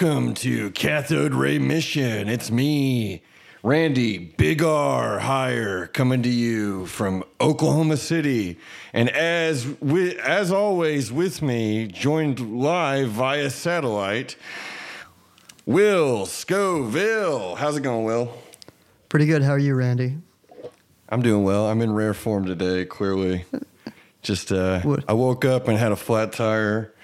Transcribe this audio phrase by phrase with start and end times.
[0.00, 2.26] Welcome to Cathode Ray Mission.
[2.30, 3.22] It's me,
[3.62, 8.56] Randy Big R Higher, coming to you from Oklahoma City.
[8.94, 14.36] And as wi- as always, with me, joined live via satellite,
[15.66, 17.56] Will Scoville.
[17.56, 18.38] How's it going, Will?
[19.10, 19.42] Pretty good.
[19.42, 20.16] How are you, Randy?
[21.10, 21.66] I'm doing well.
[21.66, 23.44] I'm in rare form today, clearly.
[24.22, 25.04] Just uh, What?
[25.08, 26.94] I woke up and had a flat tire.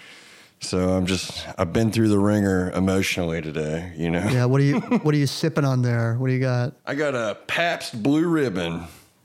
[0.60, 4.26] So I'm just I've been through the ringer emotionally today, you know.
[4.28, 4.46] Yeah.
[4.46, 6.14] What are you What are you sipping on there?
[6.14, 6.74] What do you got?
[6.86, 8.84] I got a Pabst Blue Ribbon.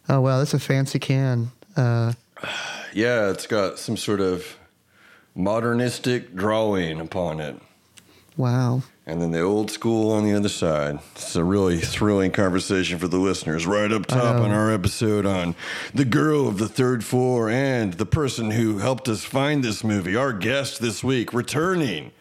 [0.09, 1.51] Oh wow, that's a fancy can.
[1.75, 2.13] Uh,
[2.93, 4.57] Yeah, it's got some sort of
[5.33, 7.55] modernistic drawing upon it.
[8.35, 8.83] wow.
[9.11, 10.99] And then the old school on the other side.
[11.15, 13.67] It's a really thrilling conversation for the listeners.
[13.67, 15.53] Right up top on our episode on
[15.93, 20.15] the girl of the third floor and the person who helped us find this movie.
[20.15, 22.11] Our guest this week, returning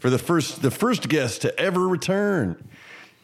[0.00, 2.68] for the first the first guest to ever return.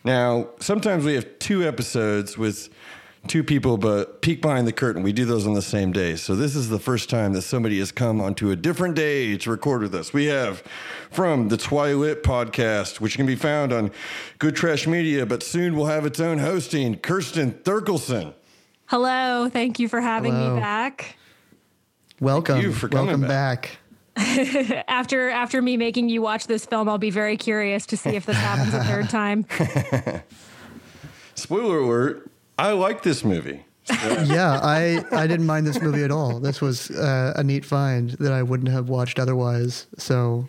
[0.04, 2.68] Now, sometimes we have two episodes with
[3.26, 5.02] two people, but peek behind the curtain.
[5.02, 6.16] We do those on the same day.
[6.16, 9.50] So this is the first time that somebody has come onto a different day to
[9.50, 10.12] record with us.
[10.12, 10.62] We have
[11.10, 13.90] from the Twilight podcast, which can be found on
[14.38, 18.34] Good Trash Media, but soon will have its own hosting, Kirsten Thurkelson.
[18.86, 20.54] Hello, thank you for having Hello.
[20.54, 21.16] me back.
[22.20, 22.54] Welcome.
[22.54, 23.62] Thank you for coming Welcome back.
[23.62, 23.78] back.
[24.88, 28.24] After after me making you watch this film, I'll be very curious to see if
[28.24, 29.44] this happens a third time.
[31.34, 33.64] Spoiler alert, I like this movie.
[34.24, 36.40] Yeah, I I didn't mind this movie at all.
[36.40, 39.86] This was uh, a neat find that I wouldn't have watched otherwise.
[39.96, 40.48] So,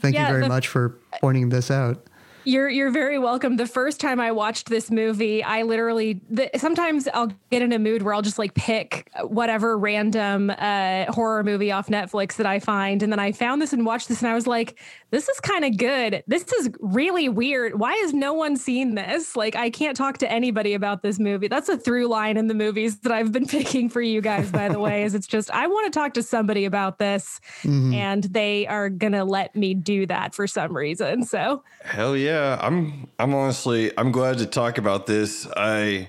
[0.00, 2.04] thank Yeah, you very the- much for pointing this out.
[2.48, 3.56] You're you're very welcome.
[3.58, 7.78] The first time I watched this movie, I literally the, sometimes I'll get in a
[7.78, 12.58] mood where I'll just like pick whatever random uh, horror movie off Netflix that I
[12.58, 14.78] find, and then I found this and watched this, and I was like,
[15.10, 16.22] "This is kind of good.
[16.26, 17.78] This is really weird.
[17.78, 19.36] Why has no one seen this?
[19.36, 21.48] Like, I can't talk to anybody about this movie.
[21.48, 24.50] That's a through line in the movies that I've been picking for you guys.
[24.50, 27.92] By the way, is it's just I want to talk to somebody about this, Mm-hmm.
[27.92, 31.24] and they are gonna let me do that for some reason.
[31.24, 31.62] So.
[31.84, 32.37] Hell yeah.
[32.60, 35.46] I'm I'm honestly I'm glad to talk about this.
[35.56, 36.08] I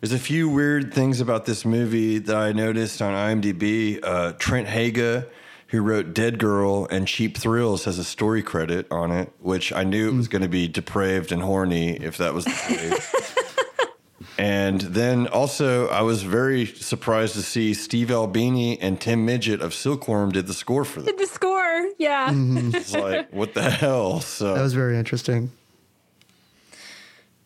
[0.00, 4.00] there's a few weird things about this movie that I noticed on IMDb.
[4.02, 5.26] Uh, Trent Haaga,
[5.68, 9.82] who wrote Dead Girl and Cheap Thrills, has a story credit on it, which I
[9.84, 13.34] knew it was going to be depraved and horny if that was the case.
[14.38, 19.72] and then also, I was very surprised to see Steve Albini and Tim Midyett of
[19.72, 21.14] Silkworm did the score for this.
[21.16, 21.88] the score.
[21.98, 22.30] Yeah.
[22.34, 24.20] It's like, what the hell?
[24.20, 25.50] So That was very interesting.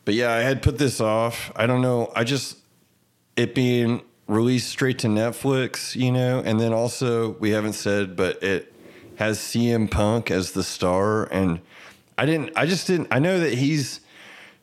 [0.09, 1.53] But yeah, I had put this off.
[1.55, 2.11] I don't know.
[2.17, 2.57] I just
[3.37, 8.43] it being released straight to Netflix, you know, and then also we haven't said, but
[8.43, 8.73] it
[9.17, 11.61] has CM Punk as the star, and
[12.17, 12.53] I didn't.
[12.57, 13.09] I just didn't.
[13.11, 14.01] I know that he's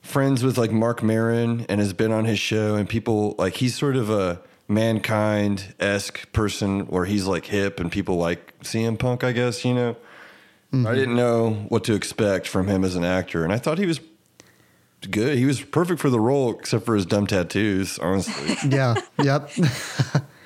[0.01, 3.75] friends with like Marc Maron and has been on his show, and people like he's
[3.75, 9.23] sort of a mankind esque person where he's like hip and people like CM Punk,
[9.23, 9.95] I guess, you know.
[10.73, 10.95] I mm-hmm.
[10.95, 13.99] didn't know what to expect from him as an actor, and I thought he was
[15.07, 15.37] good.
[15.37, 17.99] He was perfect for the role, except for his dumb tattoos.
[17.99, 18.95] Honestly, Yeah.
[19.23, 19.49] yep.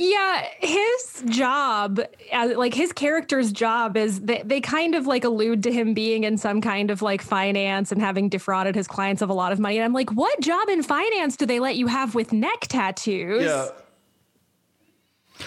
[0.02, 2.00] Yeah, his job,
[2.32, 6.24] uh, like his character's job, is they, they kind of like allude to him being
[6.24, 9.60] in some kind of like finance and having defrauded his clients of a lot of
[9.60, 9.76] money.
[9.78, 13.44] And I'm like, what job in finance do they let you have with neck tattoos?
[13.44, 13.68] yeah.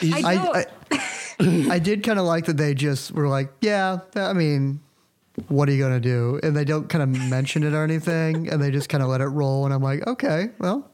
[0.02, 0.36] I.
[0.36, 4.80] I, I, I did kind of like that they just were like, yeah, I mean,
[5.48, 6.40] what are you going to do?
[6.42, 8.48] And they don't kind of mention it or anything.
[8.48, 9.64] And they just kind of let it roll.
[9.64, 10.90] And I'm like, okay, well,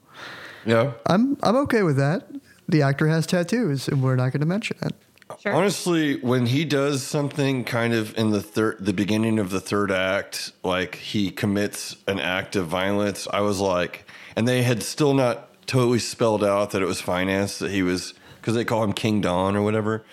[0.65, 0.93] Yeah.
[1.07, 2.29] I'm, I'm okay with that.
[2.69, 4.95] The actor has tattoos and we're not going to mention it.
[5.41, 5.55] Sure.
[5.55, 9.91] Honestly, when he does something kind of in the third, the beginning of the third
[9.91, 15.15] act, like he commits an act of violence, I was like, and they had still
[15.15, 18.95] not totally spelled out that it was finance that he was because they call him
[18.95, 20.05] King Don or whatever,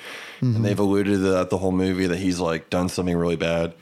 [0.42, 0.64] and mm-hmm.
[0.64, 3.74] they've alluded to that the whole movie that he's like done something really bad.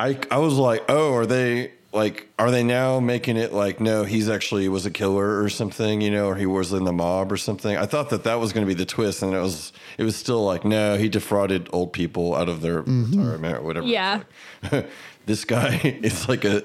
[0.00, 4.04] I I was like, oh, are they like are they now making it like no,
[4.04, 7.30] he's actually was a killer or something, you know, or he was in the mob
[7.30, 7.76] or something?
[7.76, 10.16] I thought that that was going to be the twist, and it was it was
[10.16, 13.20] still like no, he defrauded old people out of their mm-hmm.
[13.20, 13.86] retirement or whatever.
[13.86, 14.22] Yeah.
[15.26, 16.64] this guy is like a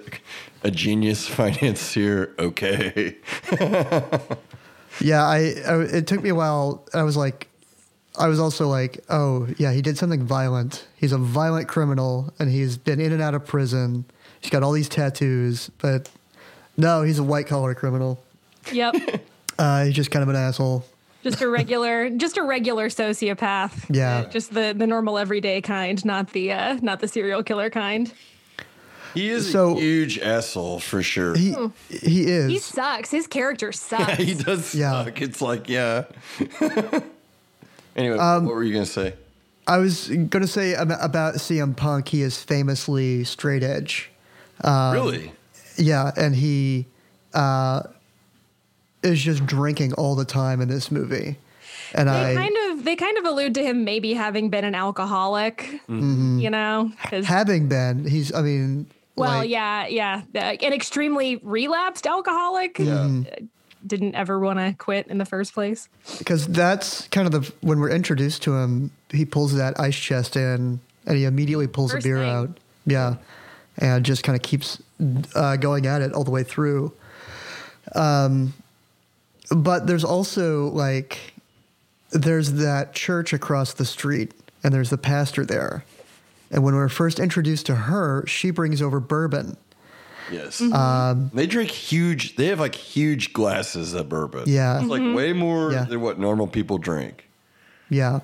[0.63, 2.33] a genius financier.
[2.39, 3.17] Okay,
[5.01, 6.87] Yeah, I, I it took me a while.
[6.93, 7.49] I was like,
[8.17, 10.87] I was also like, oh yeah, he did something violent.
[10.95, 14.05] He's a violent criminal, and he's been in and out of prison.
[14.41, 16.09] He's got all these tattoos, but
[16.77, 18.23] no, he's a white collar criminal.
[18.71, 18.95] Yep.
[19.57, 20.83] Uh, he's just kind of an asshole.
[21.23, 23.85] just a regular, just a regular sociopath.
[23.89, 24.17] Yeah.
[24.17, 28.11] Uh, just the the normal everyday kind, not the uh, not the serial killer kind.
[29.13, 31.37] He is So- a huge asshole for sure.
[31.37, 31.55] He
[31.89, 32.49] he is.
[32.51, 33.11] He sucks.
[33.11, 34.09] His character sucks.
[34.19, 35.05] Yeah, he does Yeah.
[35.05, 35.21] suck.
[35.21, 36.03] It's like, yeah.
[37.95, 39.13] Anyway, Um, what were you going to say?
[39.67, 42.09] I was gonna say ab- about CM Punk.
[42.09, 44.11] He is famously straight edge.
[44.63, 45.31] um, really?
[45.77, 46.85] Yeah, and he
[47.33, 47.81] uh,
[49.01, 51.37] is just drinking all the time in this movie.
[51.95, 54.75] And They I kind of they kind of allude to him maybe having been an
[54.75, 56.37] alcoholic, Mm-hmm.
[56.39, 58.31] you know, 'cause- having been, he's.
[58.35, 62.77] I mean, well, like, yeah, yeah, uh, an extremely relapsed alcoholic.
[62.77, 63.09] Yeah.
[63.85, 65.89] Didn't ever want to quit in the first place.
[66.17, 70.35] because that's kind of the when we're introduced to him, he pulls that ice chest
[70.35, 72.29] in, and he immediately pulls First a beer thing.
[72.29, 72.59] out.
[72.85, 73.15] Yeah,
[73.77, 74.81] and just kind of keeps
[75.35, 76.93] uh, going at it all the way through.
[77.93, 78.53] Um,
[79.51, 81.33] but there's also like
[82.11, 84.33] there's that church across the street,
[84.63, 85.83] and there's the pastor there.
[86.51, 89.57] And when we're first introduced to her, she brings over bourbon.
[90.31, 90.59] Yes.
[90.61, 90.73] Mm-hmm.
[90.73, 94.43] Um, they drink huge, they have like huge glasses of bourbon.
[94.47, 94.79] Yeah.
[94.79, 95.15] It's like Mm-hmm.
[95.15, 95.83] way more Yeah.
[95.85, 97.27] than what normal people drink.
[97.89, 98.21] Yeah.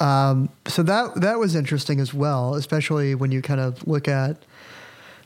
[0.00, 4.44] Um, so that that was interesting as well, especially when you kind of look at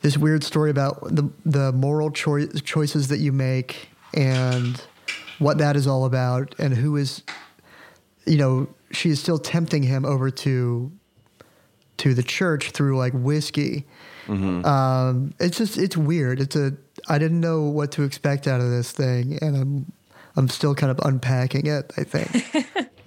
[0.03, 4.81] this weird story about the the moral choi- choices that you make and
[5.39, 7.23] what that is all about, and who is,
[8.25, 10.93] you know, she is still tempting him over to
[11.99, 13.85] to the church through like whiskey.
[14.28, 16.40] Um, it's just it's weird.
[16.40, 16.73] It's a
[17.08, 19.93] I didn't know what to expect out of this thing, and I'm
[20.37, 21.93] I'm still kind of unpacking it.
[21.96, 22.88] I think.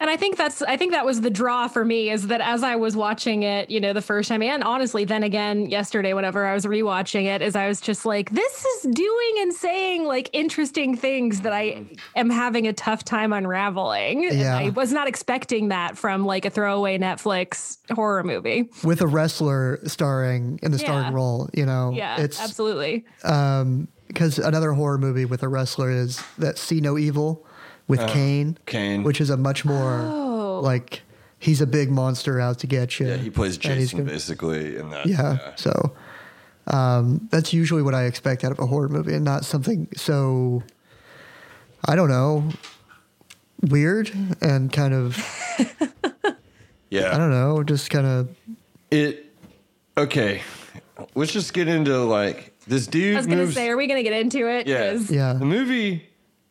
[0.00, 2.62] And I think that's I think that was the draw for me is that as
[2.62, 6.46] I was watching it, you know, the first time and honestly then again yesterday whenever
[6.46, 10.30] I was rewatching it is I was just like this is doing and saying like
[10.32, 11.84] interesting things that I
[12.14, 14.26] am having a tough time unraveling.
[14.26, 14.56] And Yeah.
[14.56, 18.70] I was not expecting that from like a throwaway Netflix horror movie.
[18.84, 21.12] with a wrestler starring in the starring Yeah.
[21.14, 21.48] role.
[21.54, 23.04] You know, Yeah, it's absolutely.
[23.24, 27.44] Um because another horror movie with a wrestler is that See No Evil
[27.88, 29.02] with Kane, Kane.
[29.02, 30.60] which is a much more Oh.
[30.62, 31.02] like
[31.38, 33.08] he's a big monster out to get you.
[33.08, 35.06] Yeah, he plays and he's Jason gonna- basically in that.
[35.06, 35.94] Yeah, so
[36.66, 40.62] um, that's usually what I expect out of a horror movie, and not something so
[41.86, 42.50] I don't know
[43.62, 45.16] weird and kind of
[46.90, 47.14] Yeah.
[47.14, 48.28] I don't know, just kind of
[48.90, 49.26] It
[49.96, 50.42] okay.
[51.14, 53.14] Let's just get into like this dude.
[53.14, 54.66] I was gonna moves, say, are we gonna get into it?
[54.66, 55.32] yeah, 'Cause- Yeah.
[55.34, 56.04] The movie,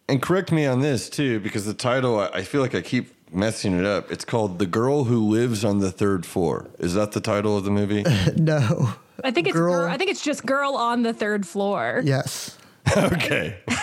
[0.09, 3.13] and correct me on this too, because the title I, I feel like I keep
[3.33, 4.11] messing it up.
[4.11, 7.63] It's called "The Girl Who Lives on the Third Floor." Is that the title of
[7.65, 8.03] the movie?
[8.37, 8.93] no.
[9.23, 12.01] I think it's Girl- girl, I think it's just girl on the third floor.
[12.05, 12.55] Yes.
[12.97, 13.57] okay.
[13.67, 13.75] All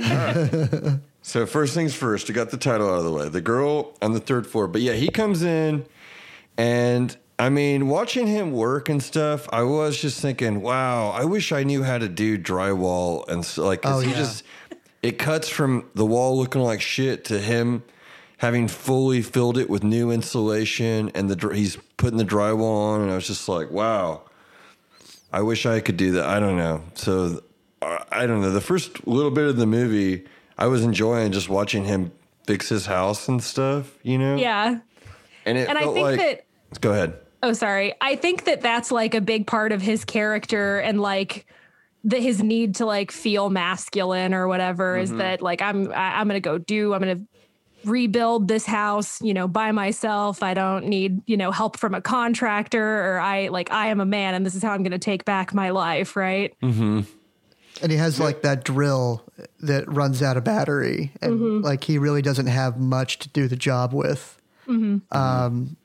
[0.00, 0.98] right.
[1.22, 3.28] So first things first, we got the title out of the way.
[3.28, 4.66] The girl on the third floor.
[4.66, 5.84] But yeah, he comes in
[6.56, 11.52] and I mean, watching him work and stuff, I was just thinking, wow, I wish
[11.52, 14.16] I knew how to do drywall and so, like 'cause Oh, he yeah.
[14.16, 14.44] just
[15.02, 17.82] it cuts from the wall looking like shit to him
[18.38, 23.10] having fully filled it with new insulation and the he's putting the drywall on and
[23.10, 24.22] I was just like, wow.
[25.32, 26.24] I wish I could do that.
[26.26, 26.82] I don't know.
[26.94, 27.42] So
[27.82, 28.50] uh, I don't know.
[28.50, 30.24] The first little bit of the movie,
[30.58, 32.12] I was enjoying just watching him
[32.46, 34.36] fix his house and stuff, you know?
[34.36, 34.80] Yeah.
[35.44, 36.44] And it And I think like, that
[36.80, 37.14] Go ahead.
[37.42, 37.94] Oh, sorry.
[38.00, 41.46] I think that that's like a big part of his character and like
[42.04, 45.02] the his need to like feel masculine or whatever Mm-hmm.
[45.04, 47.20] is that like I'm I, I'm gonna go do I'm gonna
[47.84, 52.00] rebuild this house you know by myself I don't need you know help from a
[52.02, 55.24] contractor or I like I am a man and this is how I'm gonna take
[55.24, 57.00] back my life right Mm-hmm.
[57.82, 59.22] And he has like that drill
[59.60, 61.64] that runs out of battery, and Mm-hmm.
[61.64, 64.38] like he really doesn't have much to do the job with,
[64.68, 65.16] Mm-hmm.
[65.16, 65.76] um,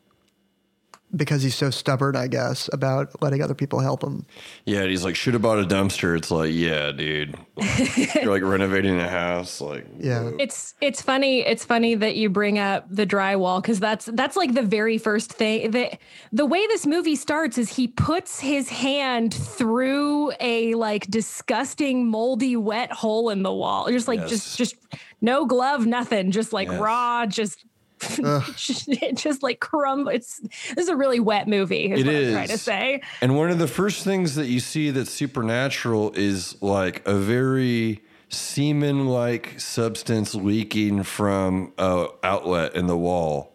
[1.15, 4.25] because he's so stubborn, I guess, about letting other people help him.
[4.65, 6.17] Yeah, he's like, should have bought a dumpster.
[6.17, 7.36] It's like, yeah, dude.
[8.15, 9.62] You're like renovating a house.
[9.62, 14.05] Like, Yeah, It's it's funny it's funny that you bring up the drywall because that's
[14.13, 16.00] that's like the very first thing that
[16.31, 22.55] the way this movie starts is he puts his hand through a like disgusting moldy
[22.57, 24.29] wet hole in the wall just like Yes.
[24.29, 24.75] just just
[25.22, 26.79] no glove nothing just like Yes.
[26.79, 27.65] raw just
[28.02, 32.28] it just like crumb it's this is a really wet movie is It what is.
[32.28, 36.12] I'm trying to say And one of the first things that you see that's supernatural
[36.14, 43.54] is like a very semen like substance leaking from a outlet in the wall.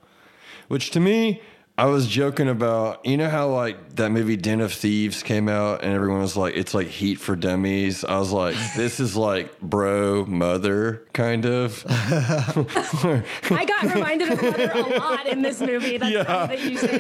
[0.69, 1.43] Which to me,
[1.81, 5.83] I was joking about you know how like that movie Den of Thieves came out
[5.83, 8.05] and everyone was like it's like Heat for Dummies.
[8.05, 11.83] I was like this is like bro mother kind of.
[11.89, 15.97] I got reminded of Mother a lot in this movie.
[15.97, 16.25] That's Yeah.
[16.25, 16.99] funny that you say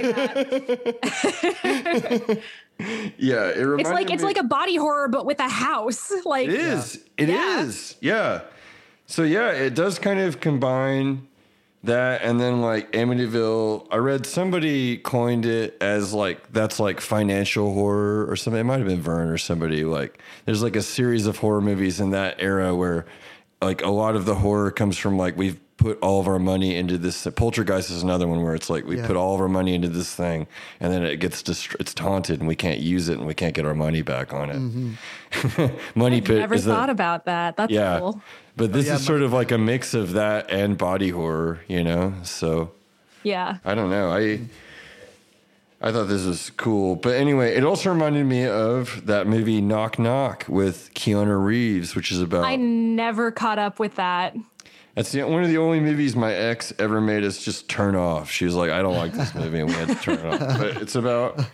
[2.78, 2.78] that.
[3.18, 6.10] yeah, it It's like it's like a body horror, but with a house.
[6.25, 7.04] Like It is.
[7.18, 7.96] It is.
[8.00, 8.14] Yeah.
[8.14, 8.40] yeah.
[9.04, 11.28] So yeah, it does kind of combine
[11.84, 13.87] that and then like Amityville.
[13.90, 18.60] I read somebody coined it as like that's like financial horror or something.
[18.60, 19.84] It might have been Vern or somebody.
[19.84, 23.06] Like there's like a series of horror movies in that era where
[23.62, 26.76] like a lot of the horror comes from like we've put all of our money
[26.76, 27.26] into this.
[27.34, 29.06] Poltergeist is another one where it's like we Yeah.
[29.06, 30.46] put all of our money into this thing
[30.78, 33.54] and then it gets dist- it's taunted and we can't use it and we can't
[33.54, 34.56] get our money back on it.
[34.58, 35.76] Mm-hmm.
[35.99, 37.56] money pit never is the- thought about that.
[37.56, 37.99] That's yeah.
[37.99, 38.20] cool.
[38.56, 41.60] But oh, this yeah, is sort of like a mix of that and body horror,
[41.66, 42.12] you know?
[42.25, 42.72] So
[43.22, 43.56] Yeah.
[43.64, 44.12] I don't know.
[44.12, 44.40] I
[45.82, 46.94] I thought this was cool.
[46.96, 52.12] But anyway, it also reminded me of that movie Knock Knock with Keanu Reeves, which
[52.12, 54.37] is about I never caught up with that.
[54.94, 58.30] That's the, one of the only movies my ex ever made us just turn off.
[58.30, 60.59] She was like, I don't like this movie, and we had to turn it off.
[60.59, 61.44] But it's about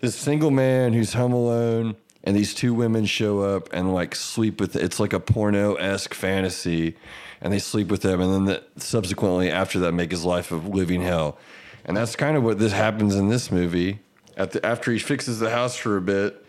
[0.00, 4.60] this single man who's home alone, and these two women show up and like sleep
[4.60, 4.76] with.
[4.76, 6.96] It's like a porno esque fantasy,
[7.40, 10.56] and they sleep with him, and then the, subsequently after that, make his life a
[10.56, 11.38] living hell.
[11.84, 14.00] And that's kind of what this happens in this movie.
[14.36, 16.44] At the, after he fixes the house for a bit,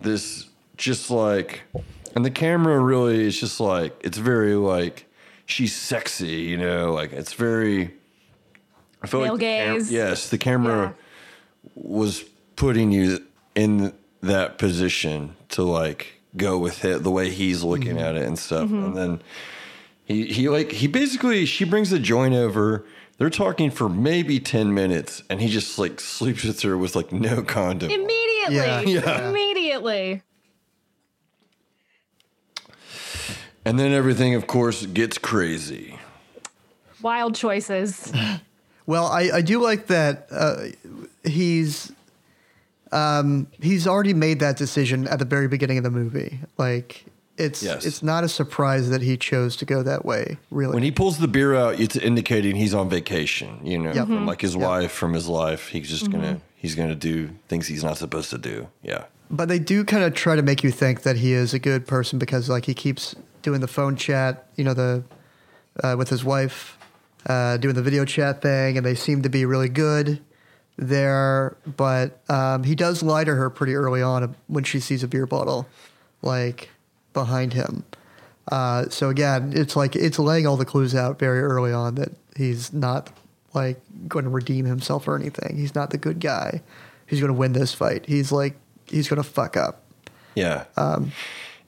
[0.00, 1.62] this just like
[2.14, 5.06] and the camera really is just like it's very like
[5.50, 7.92] she's sexy you know like it's very
[9.02, 9.92] i feel Male like the cam- gaze.
[9.92, 10.94] yes the camera
[11.74, 12.24] was
[12.56, 13.92] putting you in
[14.22, 18.04] that position to like go with it the way he's looking mm-hmm.
[18.04, 18.84] at it and stuff mm-hmm.
[18.84, 19.22] and then
[20.04, 22.84] he he like he basically she brings the joint over
[23.18, 27.12] they're talking for maybe 10 minutes and he just like sleeps with her with like
[27.12, 28.56] no condom Immediately.
[28.56, 28.80] Yeah.
[28.80, 29.28] Yeah.
[29.28, 30.22] Immediately.
[33.70, 35.96] And then everything of course gets crazy
[37.02, 38.12] Wild choices.
[38.86, 40.56] Well, I, I do like that uh,
[41.22, 41.92] he's
[42.92, 46.40] um, he's already made that decision at the very beginning of the movie.
[46.58, 47.04] Like
[47.38, 47.86] it's Yes.
[47.86, 50.38] it's not a surprise that he chose to go that way.
[50.50, 54.06] Really, When he pulls the beer out, it's indicating he's on vacation, you know, Yep.
[54.08, 54.62] from like his Yep.
[54.68, 55.68] wife, from his life.
[55.68, 56.12] He's just Mm-hmm.
[56.20, 58.66] gonna he's gonna do things he's not supposed to do.
[58.82, 59.04] Yeah.
[59.30, 61.86] but they do kind of try to make you think that he is a good
[61.86, 65.02] person because like he keeps doing the phone chat, you know, the
[65.82, 66.78] uh, with his wife,
[67.26, 70.20] uh, doing the video chat thing, and they seem to be really good
[70.76, 71.56] there.
[71.66, 75.26] But um, he does lie to her pretty early on when she sees a beer
[75.26, 75.66] bottle,
[76.22, 76.70] like
[77.12, 77.84] behind him.
[78.50, 82.12] Uh, so again, it's like it's laying all the clues out very early on that
[82.36, 83.10] he's not
[83.54, 85.56] like going to redeem himself or anything.
[85.56, 86.62] He's not the good guy.
[87.06, 88.06] He's going to win this fight.
[88.06, 88.56] He's like
[88.86, 89.84] he's going to fuck up.
[90.34, 90.64] Yeah.
[90.76, 91.12] Um,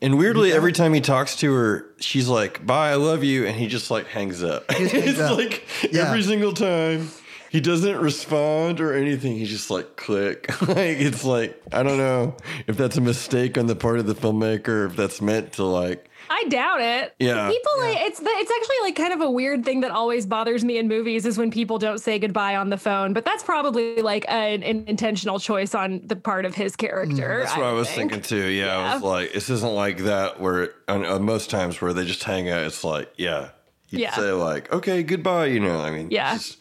[0.03, 3.57] and weirdly, every time he talks to her, she's like, "Bye, I love you," and
[3.57, 4.71] he just like hangs up.
[4.71, 5.39] hangs it's up.
[5.39, 6.09] like Yeah.
[6.09, 7.09] every single time
[7.51, 9.37] he doesn't respond or anything.
[9.37, 10.49] He's just like click.
[10.69, 14.15] like it's like I don't know if that's a mistake on the part of the
[14.15, 17.15] filmmaker, if that's meant to like I doubt it.
[17.19, 17.47] Yeah.
[17.49, 20.65] People like it's the, it's actually like kind of a weird thing that always bothers
[20.65, 23.13] me in movies is when people don't say goodbye on the phone.
[23.13, 27.41] But that's probably like an, an intentional choice on the part of his mm, character.
[27.45, 28.13] That's what I, would was think.
[28.13, 28.47] thinking too.
[28.49, 32.07] Yeah, I was like, this isn't like that where on, on most times where they
[32.07, 32.63] just hang out.
[32.63, 33.51] It's like, yeah,
[33.91, 34.15] you Yeah.
[34.15, 35.47] say like, okay, goodbye.
[35.47, 36.35] You know, I mean, Yeah.
[36.35, 36.59] it's just-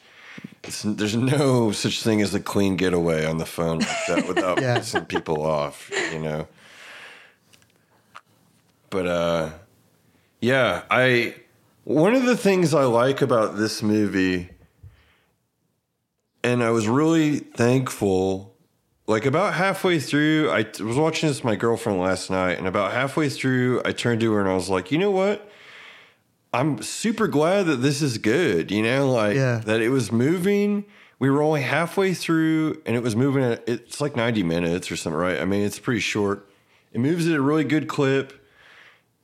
[0.63, 4.61] it's, there's no such thing as a clean getaway on the phone like that without
[4.61, 4.77] Yeah.
[4.77, 5.89] pissing people off.
[6.11, 6.47] You know.
[8.91, 9.49] But uh,
[10.41, 11.36] yeah, I
[11.83, 14.50] one of the things I like about this movie,
[16.43, 18.55] and I was really thankful.
[19.07, 22.91] Like about halfway through, I was watching this with my girlfriend last night, and about
[22.93, 25.50] halfway through, I turned to her and I was like, "You know what?
[26.53, 28.71] I'm super glad that this is good.
[28.71, 29.62] You know, like Yeah.
[29.65, 30.86] that it was moving.
[31.19, 33.43] We were only halfway through, and it was moving.
[33.43, 35.39] At, it's like 90 minutes or something, right?
[35.39, 36.50] I mean, it's pretty short.
[36.93, 38.33] It moves at a really good clip.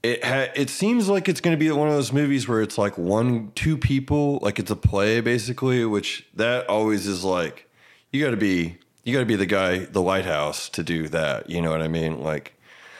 [0.03, 2.77] It ha- it seems like it's going to be one of those movies where it's
[2.77, 5.85] like one, two people, like it's a play basically.
[5.85, 7.69] Which that always is like,
[8.11, 11.49] you got to be, you got to be the guy, the lighthouse to do that.
[11.49, 12.21] You know what I mean?
[12.23, 12.53] Like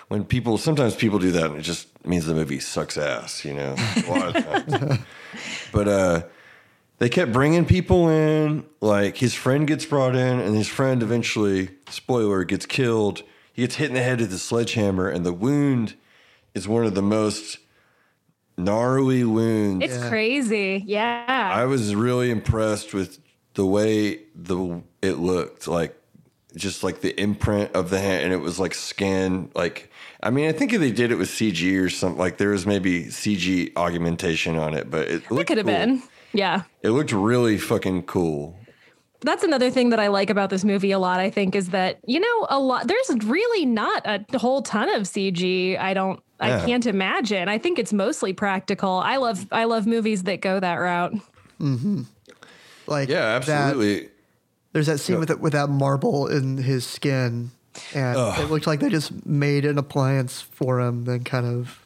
[0.07, 3.45] when people, sometimes people do that, and it just means the movie sucks ass.
[3.45, 4.99] You know, a lot of times.
[5.71, 6.23] but uh,
[6.97, 8.65] they kept bringing people in.
[8.81, 13.21] Like his friend gets brought in, and his friend eventually, spoiler, gets killed.
[13.53, 15.95] He gets hit in the head with a sledgehammer, and the wound
[16.57, 17.59] is one of the most
[18.57, 19.85] gnarly wounds.
[19.85, 20.83] It's crazy.
[20.85, 21.25] Yeah.
[21.53, 23.19] I was really impressed with
[23.53, 25.95] the way the it looked like
[26.55, 29.91] just like the imprint of the hand and it was like skin like
[30.23, 32.65] I mean I think if they did it with CG or something like there was
[32.65, 35.75] maybe CG augmentation on it but it It looked could have cool.
[35.75, 36.03] been.
[36.33, 36.63] Yeah.
[36.81, 38.57] it looked really fucking cool
[39.21, 42.00] That's another thing that I like about this movie a lot, I think, is that,
[42.05, 45.77] you know, a lot there's really not a whole ton of CG.
[45.79, 46.62] I don't Yeah.
[46.62, 47.50] I can't imagine.
[47.50, 48.91] I think it's mostly practical.
[48.91, 51.13] I love I love movies that go that route.
[51.59, 52.03] Mm-hmm.
[52.86, 54.09] Like yeah that- absolutely
[54.74, 57.50] there's that scene with it, with that marble in his skin,
[57.95, 61.05] and it looked like they just made an appliance for him.
[61.05, 61.83] Then kind of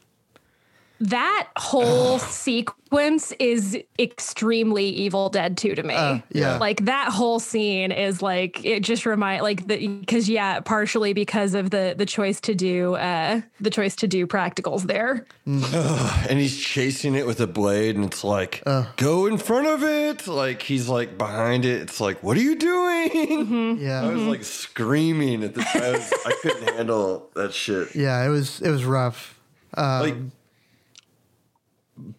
[1.02, 5.94] That whole sequence is extremely Evil Dead 2 to me.
[5.94, 6.58] Uh, yeah.
[6.58, 11.54] Like that whole scene is like it just remind like the because yeah, partially because
[11.54, 15.26] of the the choice to do uh the choice to do practicals there.
[15.46, 18.64] and he's chasing it with a blade and it's like
[18.98, 22.56] go in front of it like he's like behind it it's like what are you
[22.56, 27.96] doing yeah, I was like screaming at the I, was, I couldn't handle that shit
[27.96, 28.24] yeah.
[28.26, 29.40] It was it was rough.
[29.76, 30.16] Um, like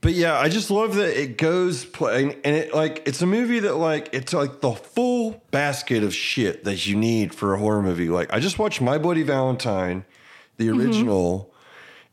[0.00, 3.58] but yeah i just love that it goes play and it like it's a movie
[3.58, 7.82] that like it's like the full basket of shit that you need for a horror
[7.82, 8.08] movie.
[8.08, 10.04] Like i just watched my bloody valentine
[10.56, 10.80] the mm-hmm.
[10.80, 11.52] original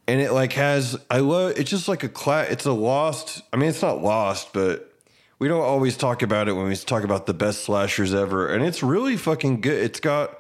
[0.08, 3.58] and it like has i love it's just like a class it's a lost i
[3.58, 4.92] mean it's not lost but
[5.38, 8.66] we don't always talk about it when we talk about the best slashers ever and
[8.66, 9.84] it's really fucking good.
[9.84, 10.40] It's got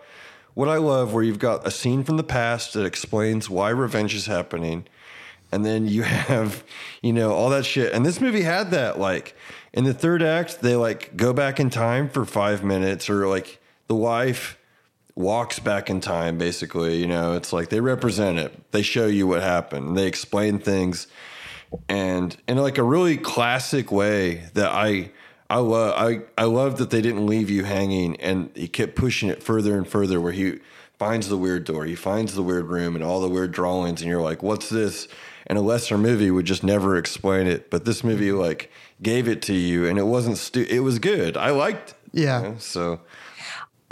[0.55, 4.15] what i love where you've got a scene from the past that explains why revenge
[4.15, 4.85] is happening
[5.51, 6.63] and then you have
[7.01, 7.93] you know all that shit.
[7.93, 9.35] And this movie had that like
[9.73, 13.59] in the third act they like go back in time for five minutes or like
[13.87, 14.57] the wife
[15.15, 17.33] walks back in time basically you know?
[17.33, 18.71] It's like they represent it.
[18.71, 19.97] They show you what happened.
[19.97, 21.07] They explain things.
[21.87, 25.11] And in like a really classic way that i
[25.51, 29.29] i love i i love that they didn't leave you hanging and he kept pushing
[29.29, 30.59] it further and further where he
[30.97, 31.85] finds the weird door.
[31.85, 35.07] He finds the weird room and all the weird drawings and you're like what's this
[35.49, 38.71] and a lesser movie would just never explain it but this movie like
[39.01, 42.41] gave it to you and it wasn't stu- it was good i liked Yeah.
[42.41, 43.01] you know, so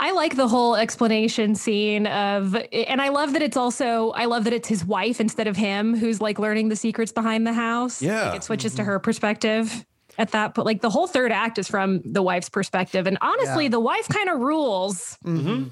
[0.00, 4.44] I like the whole explanation scene of, and I love that it's also, I love
[4.44, 8.00] that it's his wife instead of him who's like learning the secrets behind the house.
[8.00, 8.26] Yeah.
[8.28, 9.84] Like it switches to her perspective
[10.16, 10.66] at that, point.
[10.66, 13.08] like the whole third act is from the wife's perspective.
[13.08, 13.70] And honestly, Yeah.
[13.70, 15.18] the wife kind of rules.
[15.24, 15.64] Hmm.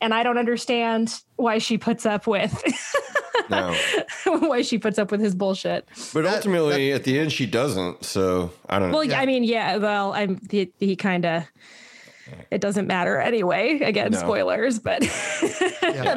[0.00, 2.52] And I don't understand why she puts up with,
[3.50, 3.74] no
[4.24, 5.86] why she puts up with his bullshit.
[6.12, 9.20] but ultimately at the end she doesn't so i don't know Well, yeah.
[9.20, 11.44] I mean, yeah, well, I'm, he, he kind of,
[12.50, 13.80] it doesn't matter anyway.
[13.80, 14.18] Again, No.
[14.18, 15.00] spoilers, but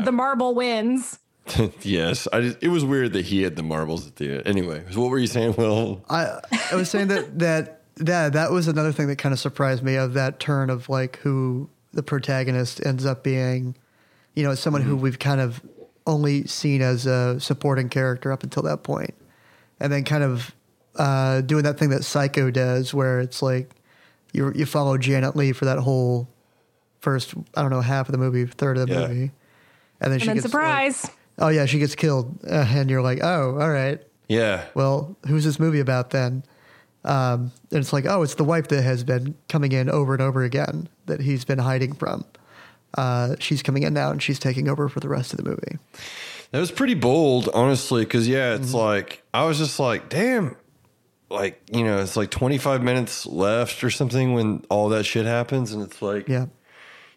[0.06, 1.20] the marble wins.
[1.82, 4.48] yes, I just, it was weird that he had the marbles at the end.
[4.48, 6.04] Anyway, so what were you saying, Will?
[6.10, 6.40] I
[6.72, 9.96] I was saying that that that that was another thing that kind of surprised me
[9.96, 13.76] of that turn of like who the protagonist ends up being.
[14.36, 15.04] You know, someone who mm-hmm.
[15.04, 15.62] we've kind of
[16.08, 19.13] only seen as a supporting character up until that point,
[19.80, 20.56] and then kind of
[20.96, 23.70] uh, doing that thing that Psycho does, where it's like
[24.34, 26.28] you you follow Janet Leigh for that whole
[27.02, 29.08] first I don't know half of the movie, third of the Yeah.
[29.08, 29.32] movie,
[30.02, 31.12] and then she then gets like, surprise.
[31.38, 35.43] oh yeah, she gets killed, uh, and you're like, oh, all right Yeah, well, who's
[35.46, 36.43] this movie about then?
[37.06, 40.22] Um, and it's like, oh, it's the wife that has been coming in over and
[40.22, 42.26] over again that he's been hiding from.
[42.95, 45.78] Uh, she's coming in now and she's taking over for the rest of the movie.
[46.52, 48.04] that was pretty bold, honestly.
[48.04, 50.56] Because yeah, it's like I was just like, damn,
[51.30, 55.73] like you know, it's like 25 minutes left or something when all that shit happens,
[55.73, 56.45] and it's like, Yeah.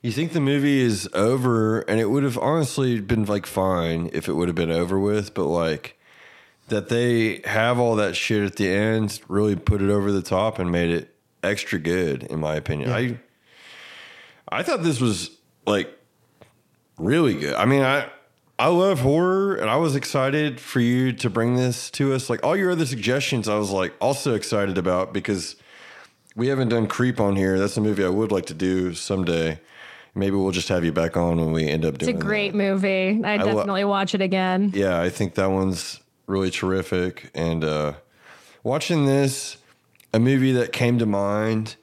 [0.02, 4.28] you think the movie is over, and it would have honestly been like fine if
[4.28, 5.96] it would have been over with, but like
[6.68, 10.58] that they have all that shit at the end really put it over the top
[10.58, 12.90] and made it extra good in my opinion.
[12.90, 12.96] Yeah.
[12.96, 13.18] I
[14.58, 15.30] I thought this was
[15.70, 15.96] like
[16.98, 17.54] really good.
[17.54, 18.10] I mean, I
[18.58, 22.28] I love horror and I was excited for you to bring this to us.
[22.28, 25.56] Like all your other suggestions I was like also excited about because
[26.36, 27.58] we haven't done Creep on here.
[27.58, 29.60] That's a movie I would like to do someday.
[30.14, 32.14] Maybe we'll just have you back on when we end up doing.
[32.14, 32.58] It's a great that.
[32.58, 33.22] movie.
[33.24, 34.72] I lo- definitely watch it again.
[34.74, 37.30] Yeah, I think that one's really terrific.
[37.34, 37.94] And uh,
[38.62, 39.56] watching this,
[40.12, 41.76] a movie that came to mind,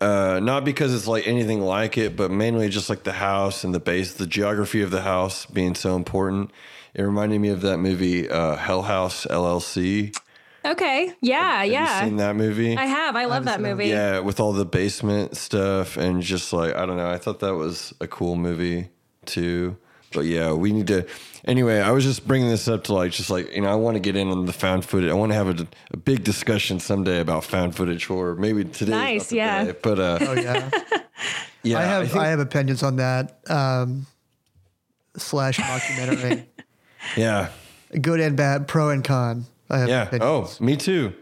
[0.00, 3.74] uh, not because it's like anything like it, but mainly just like the house and
[3.74, 6.50] the base, the geography of the house being so important.
[6.94, 10.16] It reminded me of that movie, uh, Hell House LLC.
[10.64, 11.12] Okay.
[11.20, 11.60] Yeah.
[11.60, 12.00] Have yeah.
[12.00, 12.76] you seen that movie?
[12.76, 13.16] I have.
[13.16, 13.86] I love that movie.
[13.86, 17.54] Yeah, with all the basement stuff and just like I don't know, I thought that
[17.54, 18.88] was a cool movie
[19.24, 19.76] too.
[20.12, 21.06] But yeah, we need to.
[21.44, 23.94] Anyway, I was just bringing this up to like just like you know I want
[23.96, 25.10] to get in on the found footage.
[25.10, 28.34] I want to have a, a big discussion someday about found footage horror.
[28.34, 28.92] Maybe today.
[28.92, 29.72] Nice, yeah.
[29.82, 30.70] But uh, Oh, yeah.
[31.62, 34.06] Yeah, I have I, think- have opinions on that um,
[35.16, 36.46] slash documentary.
[37.16, 37.48] yeah,
[38.00, 39.46] Good and bad, pro and con.
[39.68, 40.02] I have yeah.
[40.04, 40.58] opinions.
[40.60, 41.12] Oh, me too.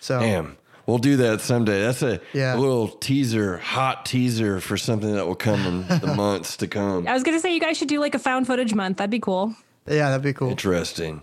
[0.00, 0.56] so Damn.
[0.86, 1.80] We'll do that someday.
[1.82, 2.56] That's a, Yeah.
[2.56, 7.08] a little teaser, hot teaser for something that will come in the months to come.
[7.08, 8.98] I was gonna say you guys should do like a found footage month.
[8.98, 9.54] That'd be cool.
[9.86, 10.50] yeah, that'd be cool.
[10.50, 11.22] Interesting.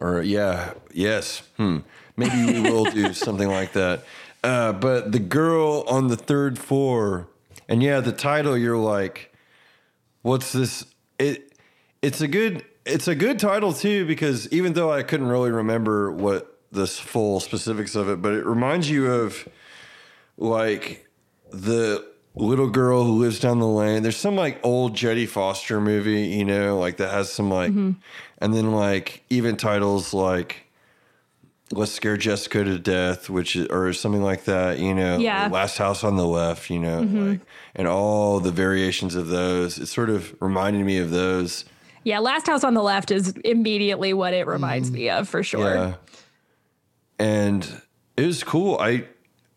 [0.00, 1.42] Or yeah, yes.
[1.56, 1.78] Hmm.
[2.16, 4.04] Maybe we will do something like that.
[4.44, 7.28] Uh, but the girl on the third floor,
[7.68, 8.56] and yeah, the title.
[8.56, 9.34] You're like,
[10.22, 10.84] what's this?
[11.18, 11.52] It.
[12.02, 12.64] It's a good.
[12.86, 17.40] It's a good title too because even though I couldn't really remember what the full
[17.40, 19.48] specifics of it, but it reminds you of
[20.36, 21.06] like
[21.50, 22.04] the
[22.34, 24.02] little girl who lives down the lane.
[24.02, 27.92] There's some like old Jodie Foster movie, you know, like that has some like, mm-hmm.
[28.38, 30.66] and then like even titles like
[31.72, 35.48] "Let's Scare Jessica to Death," which is, or something like that, you know, Yeah.
[35.50, 37.30] "Last House on the Left," you know, mm-hmm.
[37.30, 37.40] like,
[37.74, 39.78] and all the variations of those.
[39.78, 41.64] It sort of reminded me of those.
[42.02, 44.94] Yeah, Last House on the Left is immediately what it reminds mm.
[44.94, 45.74] me of for sure.
[45.74, 45.94] Yeah.
[47.20, 47.82] And
[48.16, 48.78] it was cool.
[48.78, 49.04] I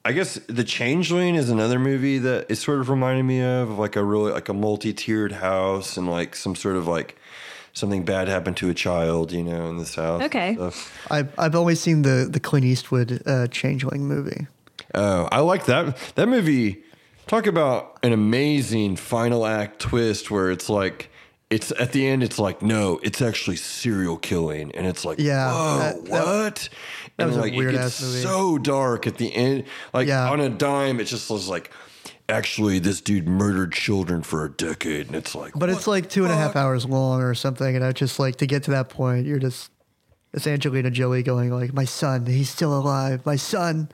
[0.06, 3.80] I guess The Changeling is another movie that it sort of reminded me of, of
[3.80, 7.16] like a really like a multi-tiered house and like some sort of like
[7.72, 10.22] something bad happened to a child, you know, in this house.
[10.24, 10.58] Okay.
[11.10, 14.48] I've I've only seen the the Clint Eastwood uh, Changeling movie.
[14.94, 15.98] Oh, I like that.
[16.16, 16.84] That movie.
[17.26, 21.10] Talk about an amazing final act twist where it's like
[21.54, 22.24] it's at the end.
[22.24, 26.70] It's like no, it's actually serial killing, and it's like Yeah, whoa, that- that- what?
[27.18, 29.66] and was a like it gets so dark at the end.
[29.94, 30.30] Like Yeah.
[30.32, 31.72] on a dime, it just was like.
[32.30, 36.24] Actually, this dude murdered children for a decade, and it's like, But it's like two
[36.24, 36.64] and a half fuck?
[36.64, 39.28] hours long or something, and I just like to get to that point.
[39.28, 39.70] You're just
[40.34, 43.26] it's Angelina Jolie going like, "My son, he's still alive.
[43.26, 43.90] My son,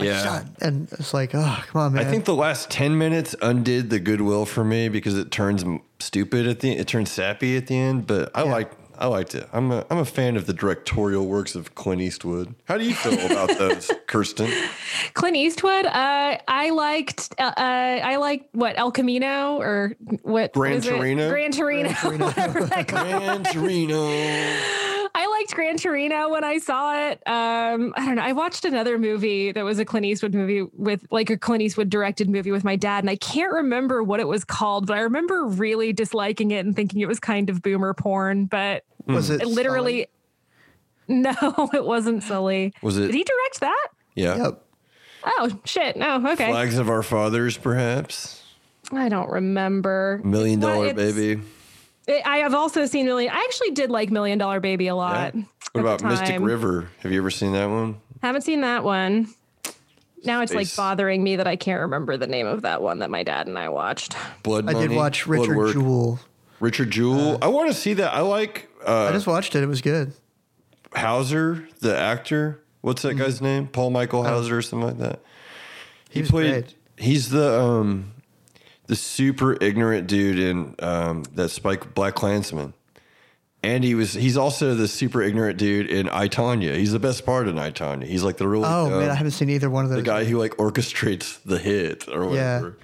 [0.00, 0.22] my Yeah.
[0.22, 2.06] son," and it's like, oh, come on, man.
[2.06, 5.64] I think the last ten minutes undid the goodwill for me because it turns
[6.00, 8.06] stupid at the it turns sappy at the end.
[8.06, 8.52] But I Yeah.
[8.52, 9.48] liked I liked it.
[9.54, 12.54] I'm a I'm a fan of the directorial works of Clint Eastwood.
[12.66, 14.52] How do you feel about those, Kirsten?
[15.14, 15.86] Clint Eastwood.
[15.86, 17.34] Uh, I liked.
[17.38, 17.60] Uh, uh,
[18.04, 20.90] I liked what El Camino or what Gran was it?
[20.90, 21.30] Torino?
[21.30, 21.90] Gran Torino.
[21.92, 24.10] whatever that Gran Torino.
[25.20, 27.22] I liked Gran Torino when I saw it.
[27.26, 28.22] Um, I don't know.
[28.22, 31.90] I watched another movie that was a Clint Eastwood movie with like a Clint Eastwood
[31.90, 35.00] directed movie with my dad, and I can't remember what it was called, but I
[35.00, 38.46] remember really disliking it and thinking it was kind of boomer porn.
[38.46, 40.06] But was it it literally,
[41.08, 41.34] no,
[41.74, 42.72] it wasn't Sully.
[42.80, 43.88] Was it- Did he direct that?
[44.14, 44.36] Yeah.
[44.36, 44.64] Yep.
[45.26, 45.96] Oh shit!
[45.98, 46.48] No, okay.
[46.50, 48.42] Flags of Our Fathers, perhaps.
[48.90, 50.22] I don't remember.
[50.24, 51.42] Million Dollar Dollar it's- Baby.
[52.10, 53.32] It- I have also seen Million.
[53.32, 54.92] I actually did like Million Dollar Baby a Yeah.
[54.94, 55.34] lot.
[55.72, 56.40] What about Mystic.
[56.40, 56.88] River?
[57.00, 57.96] Have you ever seen that one?
[58.22, 59.28] Haven't seen that one.
[60.24, 63.08] Now it's like bothering me that I can't remember the name of that one that
[63.10, 64.14] my dad and I watched.
[64.42, 65.72] Blood I did watch Richard Work.
[65.72, 66.20] Jewell.
[66.58, 67.38] Richard Jewell.
[67.40, 68.12] I want to see that.
[68.12, 69.62] I like uh, I just watched it.
[69.62, 70.12] It was good.
[70.94, 72.60] Hauser, the actor.
[72.82, 73.18] What's Mm-hmm.
[73.18, 73.66] that guy's name?
[73.68, 75.20] Paul Michael Hauser or something like that.
[76.10, 76.50] He, was played.
[76.64, 76.74] great.
[76.98, 78.12] He's the um,
[78.90, 82.74] the super ignorant dude in um, that Spike Black Klansman,
[83.62, 84.14] and he was.
[84.14, 86.74] He's also the super ignorant dude in I Tonya.
[86.76, 88.04] He's the best part in I Tonya.
[88.04, 89.98] He's like the really Oh dumb- man, I haven't seen either one of those.
[90.00, 92.78] the guy who like orchestrates the hit or whatever.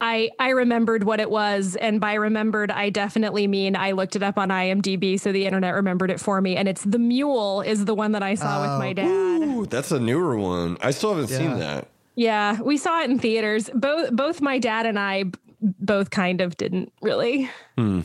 [0.00, 4.22] I I remembered what it was, and by remembered, I definitely mean I looked it
[4.24, 6.56] up on IMDb, so the internet remembered it for me.
[6.56, 8.94] And it's the Mule is the one that I saw with my Oh.
[8.94, 9.42] dad.
[9.42, 10.76] Ooh, that's a newer one.
[10.82, 11.38] I still haven't Yeah.
[11.38, 11.86] seen that.
[12.14, 13.70] Yeah, we saw it in theaters.
[13.74, 18.00] Both both my dad and I b- both kind of didn't really Hmm.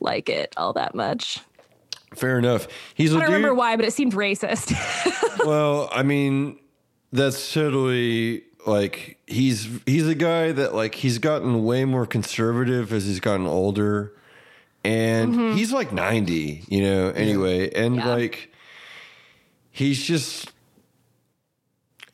[0.00, 1.38] like it all that much.
[2.14, 2.66] Fair enough.
[2.94, 3.34] He's I don't dude.
[3.34, 4.72] remember why, but it seemed racist.
[5.46, 6.58] well, I mean,
[7.12, 13.04] that's totally like he's he's a guy that like he's gotten way more conservative as
[13.06, 14.14] he's gotten older,
[14.82, 17.10] and he's like ninety, you know.
[17.10, 18.08] Anyway, and Yeah.
[18.08, 18.52] like
[19.70, 20.50] he's just.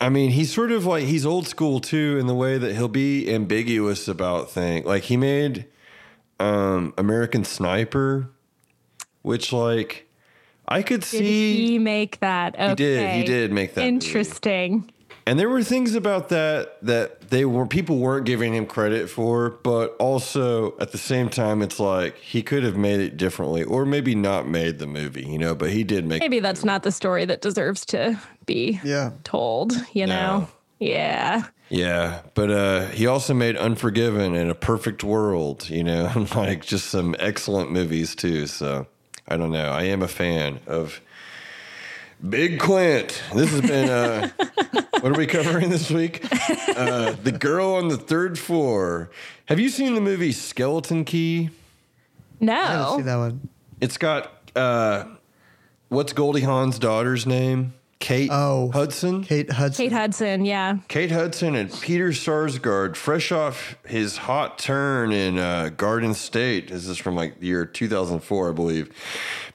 [0.00, 2.88] I mean, he's sort of like he's old school too in the way that he'll
[2.88, 4.86] be ambiguous about things.
[4.86, 5.66] Like he made
[6.40, 8.28] um American Sniper,
[9.22, 10.08] which like
[10.66, 12.54] I could Did see he make that?
[12.54, 12.68] Okay.
[12.70, 13.14] he did.
[13.14, 13.84] He did make that.
[13.96, 14.06] movie.
[15.26, 15.32] Interesting.
[15.32, 19.50] And there were things about that that they were people weren't giving him credit for,
[19.62, 23.84] but also at the same time, it's like he could have made it differently, or
[23.86, 25.54] maybe not made the movie, you know.
[25.54, 26.20] But he did make.
[26.20, 29.12] Maybe that's not the story that deserves to be Yeah.
[29.24, 30.48] told, you know?
[30.78, 31.44] Yeah.
[31.70, 36.64] Yeah, but uh, he also made Unforgiven and A Perfect World, you know, and like
[36.64, 38.46] just some excellent movies too.
[38.46, 38.86] So
[39.26, 39.70] I don't know.
[39.70, 41.00] I am a fan of
[42.28, 43.22] Big Clint.
[43.34, 44.28] This has been uh
[45.00, 46.24] what are we covering this week?
[46.76, 49.10] Uh The Girl on the Third Floor.
[49.46, 51.50] Have you seen the movie Skeleton Key?
[52.40, 52.52] No.
[52.52, 52.96] I haven't No.
[52.96, 53.48] seen that one.
[53.80, 55.04] It's got uh
[55.88, 57.74] what's Goldie Hawn's daughter's name?
[58.04, 58.70] Kate Oh.
[58.70, 59.24] Hudson.
[59.24, 59.84] Kate Hudson.
[59.86, 60.76] Kate Hudson, yeah.
[60.88, 66.68] Kate Hudson and Peter Sarsgaard, fresh off his hot turn in uh, Garden State.
[66.68, 68.92] This is from like the year 2004, I believe.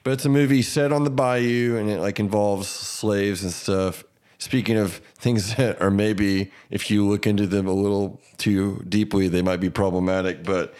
[0.02, 4.02] But it's a movie set on the bayou, and it like involves slaves and stuff.
[4.38, 9.28] Speaking of things that are maybe, if you look into them a little too deeply,
[9.28, 10.42] they might be problematic.
[10.42, 10.74] But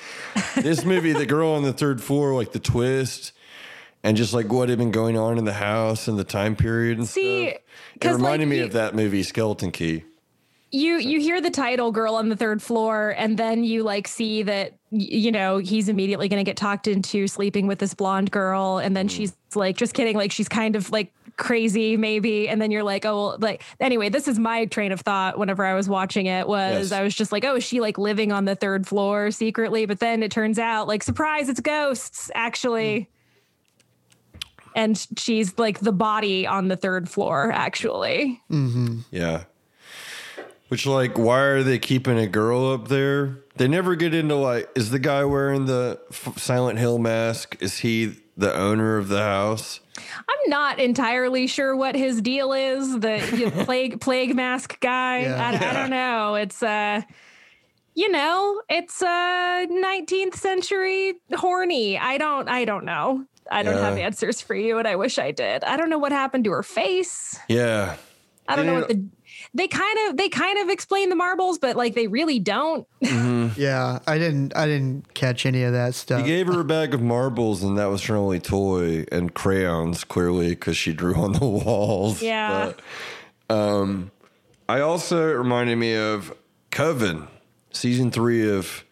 [0.56, 3.33] this movie, The Girl on the Third Floor, like the twist,
[4.03, 6.99] and just like what had been going on in the house and the time period
[6.99, 7.61] and See, stuff.
[8.01, 10.05] It reminded like, me you- of that movie, Skeleton Key.
[10.73, 14.43] you you hear the title girl on the third floor and then you like see
[14.45, 18.79] that you know he's immediately going to get talked into sleeping with this blonde girl
[18.79, 18.95] and Mm.
[18.95, 22.83] then she's like just kidding like she's kind of like crazy maybe and then you're
[22.85, 26.27] like oh well, like anyway this is my train of thought whenever i was watching
[26.27, 26.93] it was Yes.
[26.93, 29.99] i was just like oh is she like living on the third floor secretly but
[30.01, 33.09] then it turns out like surprise it's ghosts actually
[34.74, 38.40] and she's like the body on the third floor actually
[39.11, 39.44] Yeah.
[40.68, 43.38] Which, like, why are they keeping a girl up there?
[43.56, 47.56] They never get into, like, is the guy wearing the F- Silent Hill mask?
[47.59, 49.80] Is he the owner of the house?
[49.98, 53.00] I'm not entirely sure what his deal is.
[53.00, 55.22] The you know, plague plague mask guy.
[55.22, 55.59] Yeah.
[55.61, 56.37] I, I don't know.
[56.37, 57.02] It's uh,
[57.94, 61.98] you know, it's uh, 19th century horny.
[61.98, 62.48] I don't.
[62.48, 63.26] I don't know.
[63.51, 65.65] I don't have answers for you, and I wish I did.
[65.65, 67.39] I don't know what happened to her face.
[67.49, 67.97] Yeah.
[68.49, 69.05] I don't They know what the.
[69.55, 72.87] They kind of they kind of explain the marbles, but like they really don't.
[73.57, 74.57] Yeah, I didn't.
[74.57, 76.21] I didn't catch any of that stuff.
[76.21, 80.05] He gave her a bag of marbles, and that was her only toy, and crayons,
[80.05, 82.23] clearly, because she drew on the walls.
[82.23, 82.73] Yeah.
[83.49, 84.13] But, um,
[84.69, 86.33] I also it reminded me of
[86.71, 87.27] Coven,
[87.73, 88.85] season three of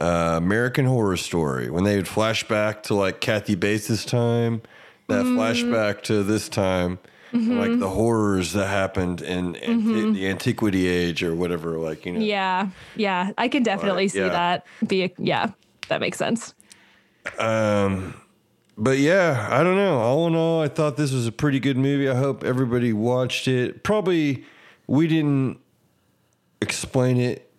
[0.00, 4.62] uh, American Horror Story, when they would flash back to like Kathy Bates' time,
[5.08, 5.38] that Mm-hmm.
[5.38, 6.98] flashback to this time.
[7.32, 12.12] and, Like the horrors that happened in, in the antiquity age or whatever, like you
[12.12, 12.26] know, Mm-hmm.
[12.28, 14.28] Yeah, yeah, I can definitely see yeah.
[14.30, 14.66] that.
[14.86, 15.50] Be a, yeah,
[15.88, 16.54] that makes sense.
[17.38, 18.14] Um
[18.78, 19.98] but yeah, I don't know.
[19.98, 22.08] All in all, I thought this was a pretty good movie.
[22.08, 23.82] I hope everybody watched it.
[23.82, 24.44] Probably
[24.86, 25.58] we didn't
[26.62, 27.49] explain it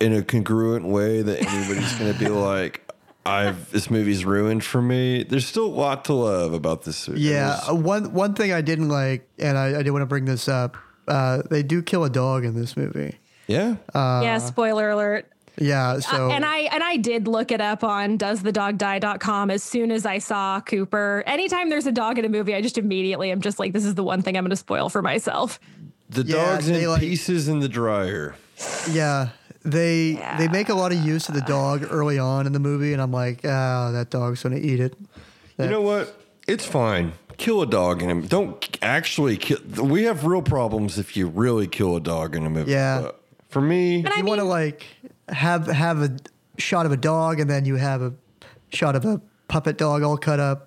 [0.00, 2.90] in a congruent way that anybody's going to be like,
[3.24, 7.08] "I've this movie's ruined for me." There's still a lot to love about this.
[7.08, 7.22] movie.
[7.22, 10.06] Yeah, There's- uh, one one thing I didn't like, and I, I did want to
[10.06, 10.76] bring this up.
[11.08, 13.16] Uh, they do kill a dog in this movie.
[13.46, 13.76] yeah.
[13.94, 15.30] yeah, spoiler alert.
[15.58, 19.90] Yeah, so Uh, and I and I did look it up on doesthedogdie.com as soon
[19.90, 21.22] as I saw Cooper.
[21.26, 23.94] Anytime there's a dog in a movie, I just immediately am just like, this is
[23.94, 25.58] the one thing I'm going to spoil for myself.
[26.10, 28.34] the yeah, dog's in like- pieces in the dryer.
[28.90, 29.30] yeah,
[29.66, 32.92] they they make a lot of use of the dog early on in the movie,
[32.92, 34.94] and I'm like, oh, that dog's gonna eat it.
[35.58, 36.14] You know what?
[36.46, 37.12] It's fine.
[37.36, 38.22] Kill a dog in him.
[38.22, 39.58] Don't actually kill.
[39.82, 42.72] We have real problems if you really kill a dog in a movie.
[42.72, 43.00] Yeah.
[43.02, 44.86] But for me, And I you want to like
[45.28, 46.16] have have a
[46.58, 48.14] shot of a dog, and then you have a
[48.70, 50.65] shot of a puppet dog all cut up.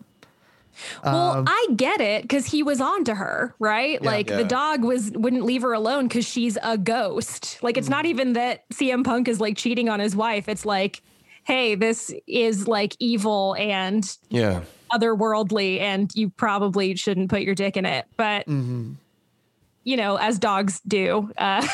[1.04, 4.02] Well, I get it because he was on to her, right?
[4.02, 4.38] like Yeah.
[4.38, 7.58] the dog was wouldn't leave her alone because she's a ghost.
[7.62, 10.48] Like it's not even that CM Punk is like cheating on his wife.
[10.50, 11.02] It's like,
[11.44, 14.62] hey, this is like evil and yeah.
[14.94, 20.82] otherworldly and you probably shouldn't put your dick in it but you know as dogs
[20.88, 21.66] do uh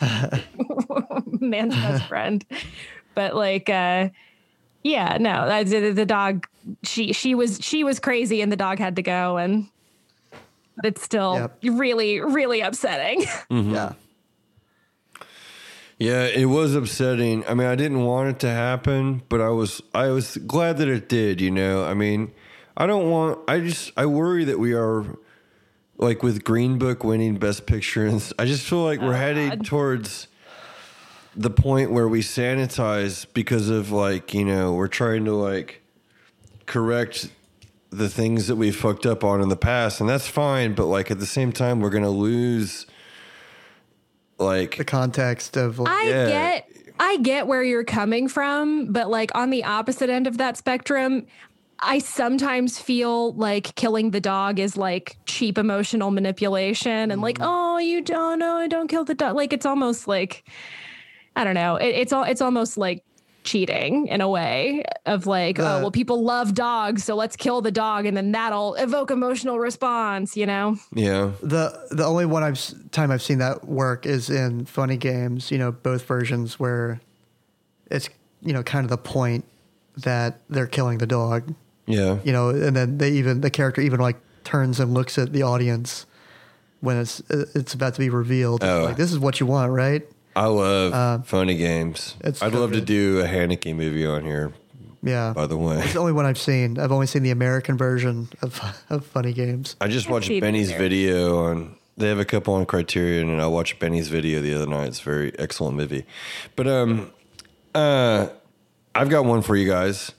[1.40, 2.44] man's best friend
[3.14, 4.08] but like uh
[4.84, 6.46] yeah no the, the dog
[6.84, 9.66] she she was she was crazy and the dog had to go and
[10.84, 11.76] it's still Yep.
[11.76, 13.74] really really upsetting mm-hmm.
[13.74, 13.92] Yeah,
[15.98, 17.44] Yeah, it was upsetting.
[17.46, 20.88] I mean, I didn't want it to happen, but I was I was glad that
[20.88, 21.84] it did, you know.
[21.84, 22.32] I mean,
[22.76, 25.04] I don't want I just I worry that we are
[25.96, 29.16] like with Green Book winning best picture and s- I just feel like we're oh,
[29.16, 30.26] headed towards
[31.36, 35.82] the point where we sanitize because of like, you know, we're trying to like
[36.66, 37.30] correct
[37.90, 41.10] the things that we fucked up on in the past and that's fine, but like
[41.10, 42.86] at the same time we're going to lose
[44.38, 46.26] like the context of like, I Yeah.
[46.26, 46.68] get
[46.98, 51.26] I get where you're coming from, but like on the opposite end of that spectrum,
[51.80, 57.46] I sometimes feel like killing the dog is like cheap emotional manipulation and like, mm.
[57.46, 59.34] oh, you don't know, I don't kill the dog.
[59.34, 60.44] Like it's almost like
[61.36, 61.76] I don't know.
[61.76, 63.04] It, it's all it's almost like
[63.44, 67.70] cheating in a way of like, oh, well, people love dogs, so let's kill the
[67.70, 70.36] dog, and then that'll evoke emotional response.
[70.36, 70.76] You know?
[70.92, 71.32] Yeah.
[71.42, 75.50] The the only one I've time I've seen that work is in Funny Games.
[75.50, 77.00] You know, both versions where
[77.90, 78.08] it's
[78.42, 79.44] you know kind of the point
[79.98, 81.54] that they're killing the dog.
[81.86, 82.18] Yeah.
[82.24, 85.42] You know, and then they even the character even like turns and looks at the
[85.42, 86.06] audience
[86.80, 88.64] when it's it's about to be revealed.
[88.64, 88.84] Oh.
[88.84, 90.02] Like this is what you want, right?
[90.36, 92.16] I love funny games.
[92.24, 94.52] Uh, it's I'd so love to do a Haneke movie on here,
[95.02, 95.32] Yeah.
[95.32, 95.78] by the way.
[95.80, 96.78] It's the only one I've seen.
[96.78, 99.76] I've only seen the American version of of Funny Games.
[99.80, 101.76] I just watched see Benny's video on.
[101.96, 104.88] They have a couple on Criterion, and I watched Benny's video the other night.
[104.88, 106.04] It's a very excellent movie.
[106.56, 107.12] But um,
[107.72, 108.28] uh,
[108.96, 110.10] I've got one for you guys.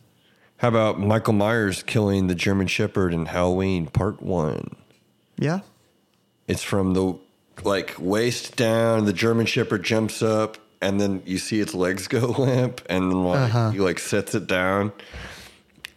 [0.57, 4.77] How about Michael Myers killing the German Shepherd in Halloween Part One?
[5.37, 5.59] Yeah.
[6.47, 7.19] It's from the
[7.63, 9.05] like waist down.
[9.05, 13.23] The German Shepherd jumps up, and then you see its legs go limp, and then
[13.23, 13.69] like Uh-huh.
[13.71, 14.91] he like sets it down.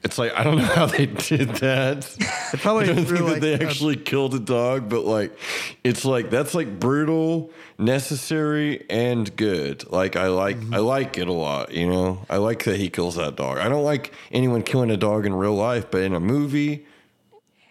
[0.04, 2.08] It's like I don't know how they did that.
[2.52, 5.36] It probably I don't think like, that they a- actually killed a dog, but like
[5.82, 9.90] it's like that's like brutal, necessary, and good.
[9.90, 10.74] Like I like Mm-hmm.
[10.74, 11.72] I like it a lot.
[11.74, 13.58] You know, I like that he kills that dog.
[13.58, 16.86] I don't like anyone killing a dog in real life, but in a movie.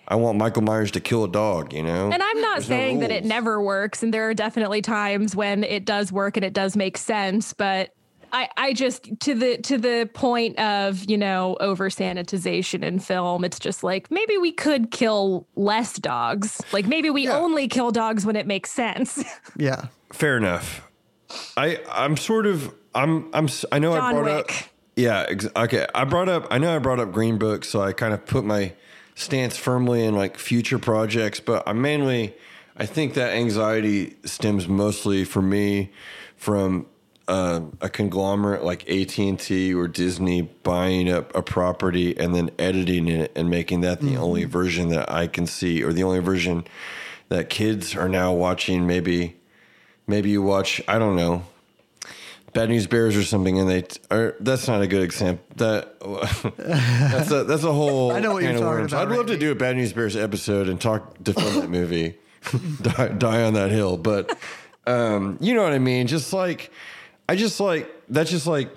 [0.08, 2.10] I want Michael Myers to kill a dog, you know?
[2.12, 5.36] And I'm not There's no saying that it never works, and there are definitely times
[5.36, 7.94] when it does work and it does make sense, but
[8.32, 13.46] I, I just to the to the point of you know over sanitization in film
[13.46, 17.38] it's just like maybe we could kill less dogs like maybe we Yeah.
[17.38, 19.24] only kill dogs when it makes sense
[19.58, 19.86] Yeah.
[20.12, 20.86] Fair enough.
[21.56, 24.52] I I'm sort of I'm I'm i know I brought Wick.
[24.52, 24.68] up
[24.98, 27.94] yeah ex- okay I brought up I know I brought up Green Book so I
[27.94, 28.74] kind of put my
[29.18, 32.34] stance firmly in like future projects but I mainly
[32.78, 35.92] I think that anxiety stems mostly for me
[36.36, 36.86] from
[37.28, 42.52] uh, a conglomerate like AT and T or Disney buying up a property and then
[42.58, 46.20] editing it and making that the only version that I can see or the only
[46.20, 46.66] version
[47.28, 48.88] that kids are now watching.
[48.88, 49.36] Maybe
[50.08, 51.44] maybe you watch i don't know
[52.54, 54.36] bad news bears or something and they are.
[54.40, 56.00] that's not a good example that
[56.58, 58.94] that's a that's a whole I know what you're talking worms.
[58.94, 62.18] about, i'd love to do a bad news bears episode and talk defend that movie
[62.82, 64.38] die, die on that hill but
[64.88, 66.72] um you know what i mean just like
[67.28, 68.72] i just like that's just like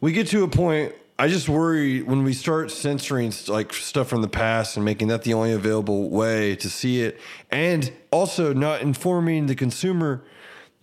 [0.00, 4.22] we get to a point i just worry when we start censoring like stuff from
[4.22, 8.80] the past and making that the only available way to see it and also not
[8.80, 10.24] informing the consumer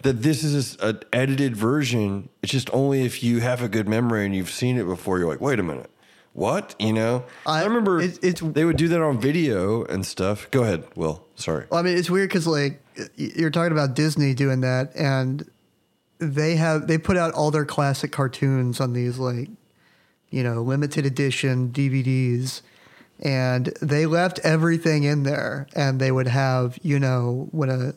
[0.04, 2.30] that this is an edited version.
[2.42, 5.28] It's just only if you have a good memory and you've seen it before you're
[5.28, 5.90] like wait a minute.
[6.34, 6.76] What?
[6.80, 7.24] You uh, know?
[7.46, 10.50] I, I- remember it- it's- they would do that on video and stuff.
[10.52, 11.26] Go ahead will.
[11.36, 11.66] Sorry.
[11.70, 12.82] Well, I mean, it's weird because like
[13.16, 15.50] you're talking about Disney doing that, and
[16.20, 19.50] they have they put out all their classic cartoons on these like
[20.30, 22.62] you know limited edition DVDs,
[23.20, 27.94] and they left everything in there, and they would have you know when a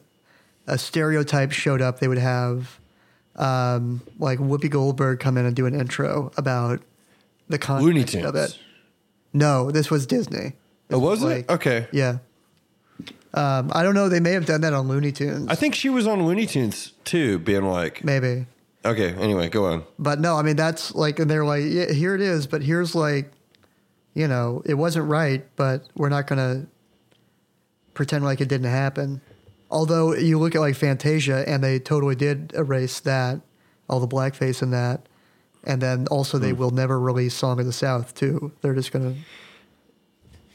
[0.67, 2.81] a stereotype showed up, they would have
[3.37, 6.81] um, like Whoopi Goldberg come in and do an intro about
[7.49, 8.59] the context of it.
[9.33, 10.53] No, this was Disney.
[10.91, 12.19] oh was like- it okay Yeah.
[13.35, 14.09] Um, I don't know.
[14.09, 15.49] They may have done that on Looney Tunes.
[15.49, 18.47] i think she was on looney tunes too being like maybe.
[18.85, 22.15] okay anyway go on But no, I mean, that's like, and they're like, yeah, here
[22.15, 23.33] it is, but here's like,
[24.15, 26.69] you know, it wasn't right, but we're not going to
[27.95, 29.21] pretend like it didn't happen.
[29.75, 33.41] Although you look at like Fantasia and they totally did erase that,
[33.91, 35.09] all the blackface in that.
[35.65, 36.59] And then also they hmm.
[36.59, 38.53] will never release Song of the South too.
[38.61, 39.21] They're just going to,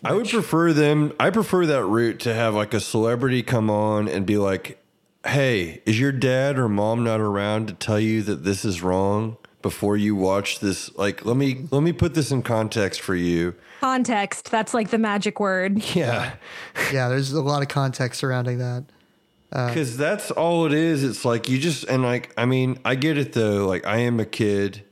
[0.05, 1.11] I would prefer them.
[1.19, 4.81] I prefer that route to have like a celebrity come on and be like,
[5.25, 9.35] "Hey, is your dad or mom not around to tell you that this is wrong
[9.61, 10.95] before you watch this?
[10.95, 14.97] Like, let me let me put this in context for you." context that's like the
[14.97, 16.35] magic word Yeah,
[16.93, 18.85] yeah, there's a lot of context surrounding that.
[19.51, 21.03] Uh, because that's all it is.
[21.03, 23.65] It's like you just and like I mean, I get it though.
[23.65, 24.83] Like I am a kid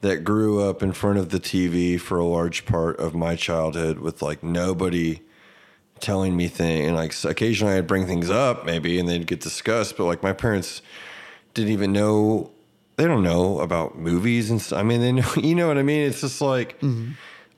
[0.00, 3.98] that grew up in front of the TV for a large part of my childhood
[3.98, 5.20] with like nobody
[5.98, 9.40] telling me things and like so occasionally I'd bring things up maybe and they'd get
[9.40, 10.80] discussed but like my parents
[11.54, 12.52] didn't even know
[12.96, 14.78] they don't know about movies and stuff.
[14.78, 17.12] I mean they know you know what I mean it's just like mm-hmm.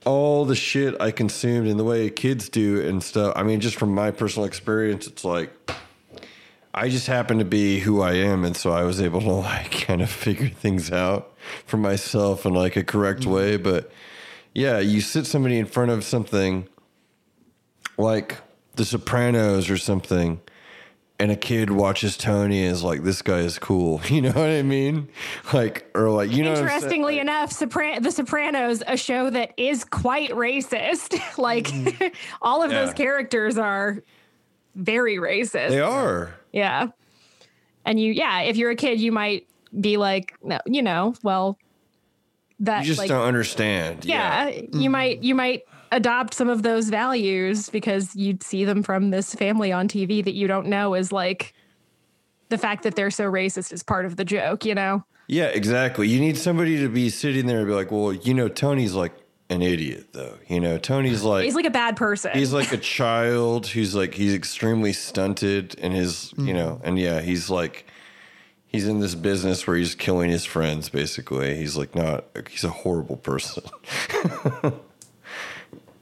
[0.07, 3.77] all the shit I consumed and the way kids do and stuff I mean just
[3.77, 5.53] from my personal experience it's like
[6.73, 9.71] I just happen to be who I am, and so I was able to like
[9.87, 13.33] kind of figure things out for myself in like a correct mm-hmm.
[13.33, 13.57] way.
[13.57, 13.91] But
[14.55, 16.69] yeah, you sit somebody in front of something
[17.99, 18.39] like
[18.77, 20.41] The Sopranos or something,
[21.19, 24.51] and a kid watches Tony and is like, "This guy is cool." You know what
[24.51, 25.09] I mean?
[25.53, 26.55] Like, or like, you know.
[26.55, 31.19] Interestingly enough, Sopran- The Sopranos, a show that is quite racist.
[31.39, 32.15] like mm-hmm.
[32.41, 32.85] all of Yeah.
[32.85, 34.03] those characters are
[34.75, 35.71] very racist.
[35.71, 36.35] They are.
[36.53, 36.89] Yeah.
[37.85, 39.47] And you, yeah, if you're a kid, you might
[39.79, 41.59] be like, no, you know, well,
[42.61, 44.05] that You just like, don't understand.
[44.05, 44.91] yeah, you mm-hmm.
[44.91, 45.63] might, you might
[45.93, 50.35] adopt some of those values because you'd see them from this family on TV that
[50.35, 51.55] you don't know is like
[52.49, 55.05] the fact that they're so racist is part of the joke, you know?
[55.27, 56.09] Yeah, exactly.
[56.09, 59.15] You need somebody to be sitting there and be like, well, you know, Tony's like
[59.51, 60.39] an idiot, though.
[60.49, 62.31] You know, Tony's like He's like a bad person.
[62.33, 66.55] he's like a child who's like he's extremely stunted and his, you mm-hmm.
[66.55, 67.85] know, and yeah, he's like
[68.67, 70.89] he's in this business where he's killing his friends.
[70.89, 73.65] Basically, he's like not he's a horrible person.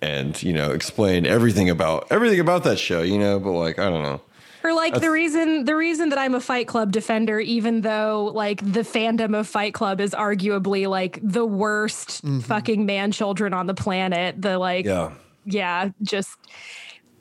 [0.02, 3.02] and you know, explain everything about everything about that show.
[3.02, 4.20] You know, but like I don't know.
[4.68, 8.60] Or like the reason the reason that I'm a Fight Club defender, even though like
[8.60, 13.74] the fandom of Fight Club is arguably like the worst fucking man children on the
[13.74, 14.40] planet.
[14.42, 15.12] The like Yeah.
[15.44, 16.36] yeah, just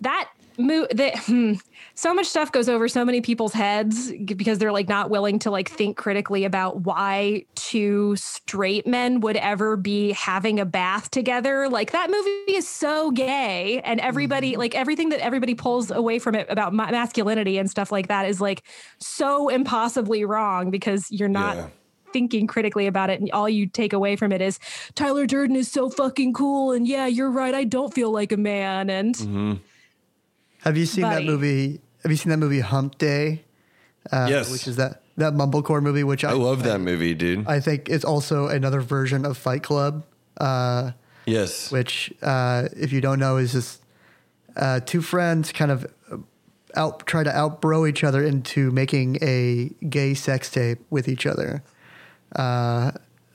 [0.02, 1.54] that move that hmm,
[2.00, 5.50] so much stuff goes over so many people's heads because they're like not willing to
[5.50, 11.68] like think critically about why two straight men would ever be having a bath together
[11.68, 16.36] like that movie is so gay and everybody like everything that everybody pulls away from
[16.36, 18.62] it about ma- masculinity and stuff like that is like
[19.00, 21.68] so impossibly wrong because you're not Yeah.
[22.14, 24.60] thinking critically about it and all you take away from it is
[24.94, 28.38] Tyler Durden is so fucking cool and yeah, you're right, I don't feel like a
[28.38, 29.54] man and Mm-hmm.
[30.62, 31.26] Have you seen Buddy.
[31.26, 31.82] that movie?
[32.04, 33.44] Have you seen that movie Hump Day?
[34.12, 34.52] Uh, Yes.
[34.52, 36.04] Which is that that mumblecore movie?
[36.04, 37.48] Which I, I love that movie, dude.
[37.48, 40.06] I think it's also another version of Fight Club.
[40.38, 40.92] Uh,
[41.26, 41.72] yes.
[41.72, 43.82] which, uh, if you don't know, is just
[44.56, 45.92] uh, two friends kind of
[46.76, 51.64] out try to outbro each other into making a gay sex tape with each other.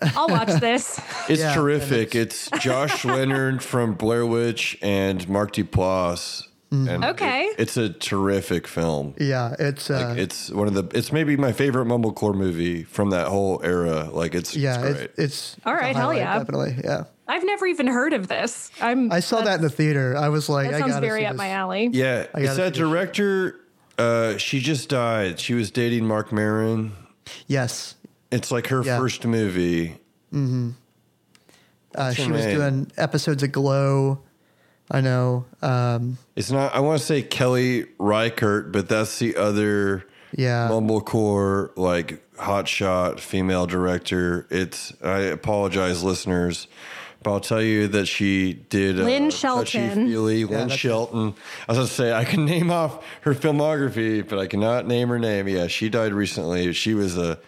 [0.17, 1.01] I'll watch this.
[1.29, 2.15] It's Yeah, and terrific.
[2.15, 6.47] It's, Josh Leonard from Blair Witch and Mark Duplass.
[6.73, 7.05] Mm-hmm.
[7.05, 7.45] Okay.
[7.45, 9.15] it- it's a terrific film.
[9.19, 10.85] Yeah, it's uh, Like it's one of the.
[10.97, 14.09] It's maybe my favorite mumblecore movie from that whole era.
[14.11, 15.11] Like it's yeah, it's it's, great.
[15.25, 16.39] it's All it's a hell yeah.
[16.39, 17.05] definitely, yeah.
[17.29, 18.71] I've never even heard of this.
[18.81, 20.17] I'm I saw that in the theater.
[20.17, 21.39] I was like, that I sounds gotta very see up this.
[21.39, 21.91] my alley.
[21.93, 23.61] yeah, I it's that director.
[23.99, 25.39] Uh, she just died.
[25.39, 26.93] She was dating Marc Maron.
[27.47, 27.95] Yes,
[28.31, 28.99] It's like her Yeah.
[28.99, 29.99] first movie.
[30.35, 30.37] uh,
[31.95, 32.57] her she was name?
[32.57, 34.21] doing episodes of Glow.
[34.95, 35.47] I know.
[35.63, 36.75] Um, It's not.
[36.75, 40.05] I want to say Kelly Reichardt, but that's the other.
[40.37, 40.69] Yeah.
[40.71, 44.47] Mumblecore, like hotshot female director.
[44.51, 44.93] It's.
[45.03, 46.69] I apologize, listeners,
[47.23, 49.01] but I'll tell you that she did.
[49.01, 50.07] Uh, Lynn Touchy Shelton.
[50.09, 51.35] Feely, Lynn Shelton.
[51.69, 55.09] I was going to say I can name off her filmography, but I cannot name
[55.09, 55.49] her name.
[55.49, 56.73] Yeah, she died recently.
[56.75, 57.39] She was a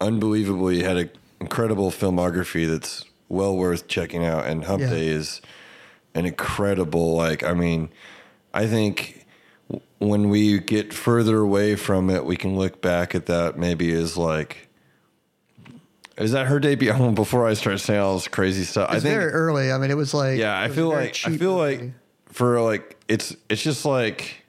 [0.00, 1.10] unbelievably had an
[1.40, 4.46] incredible filmography that's well worth checking out.
[4.46, 4.90] And Hump Yeah.
[4.90, 5.40] Day is
[6.14, 7.14] an incredible.
[7.14, 7.90] Like, I mean,
[8.52, 9.26] I think
[9.98, 14.16] when we get further away from it, we can look back at that maybe as
[14.16, 14.68] like.
[16.16, 18.88] Is that her debut album before I start saying all this crazy stuff?
[18.90, 19.72] I think very early.
[19.72, 21.92] I mean, it was like yeah, I feel like I feel like
[22.26, 24.44] for like it's it's just like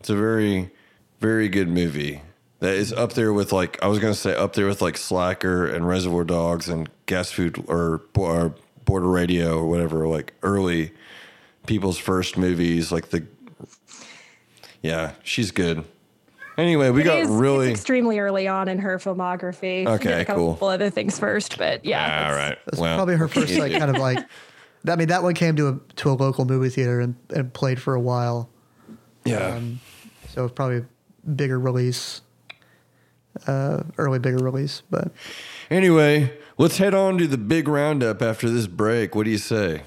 [0.00, 0.70] it's a very
[1.20, 2.20] very good movie
[2.58, 5.66] that is up there with like I was gonna say up there with like Slacker
[5.66, 10.92] and Reservoir Dogs and Gas Food or, or Border Radio or whatever like early
[11.66, 13.24] people's first movies like the
[14.82, 15.84] yeah she's good.
[16.58, 19.86] Anyway, we It got is- really extremely early on in her filmography.
[19.86, 20.68] Okay, did a couple cool.
[20.68, 22.02] other things first, but yeah.
[22.02, 22.58] all that's- right.
[22.66, 24.18] That's well, probably her first like kind of like.
[24.86, 27.80] I mean, that one came to a to a local movie theater and, and played
[27.80, 28.50] for a while.
[29.24, 29.54] yeah.
[29.54, 29.80] Um,
[30.28, 30.86] so it's probably a
[31.30, 32.20] bigger release,
[33.46, 34.82] uh, early bigger release.
[34.90, 35.12] But
[35.70, 39.14] Anyway, let's head on to the big roundup after this break.
[39.14, 39.82] What do you say?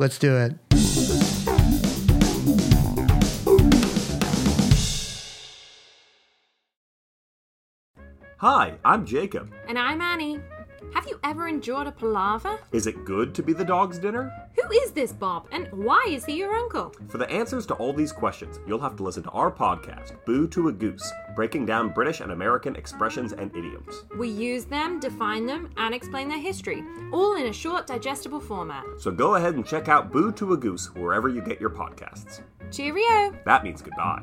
[0.00, 0.54] let's do it.
[8.38, 9.52] Hi, I'm Jacob.
[9.68, 10.40] And I'm Annie.
[10.94, 12.58] Have you ever endured a palaver?
[12.72, 14.32] Is it good to be the dog's dinner?
[14.60, 16.92] Who is this Bob, and why is he your uncle?
[17.08, 20.48] For the answers to all these questions, you'll have to listen to our podcast, Boo
[20.48, 24.04] to a Goose, breaking down British and American expressions and idioms.
[24.18, 26.82] We use them, define them, and explain their history,
[27.12, 28.84] all in a short, digestible format.
[28.98, 32.40] So go ahead and check out Boo to a Goose wherever you get your podcasts.
[32.70, 33.34] Cheerio!
[33.44, 34.22] That means goodbye.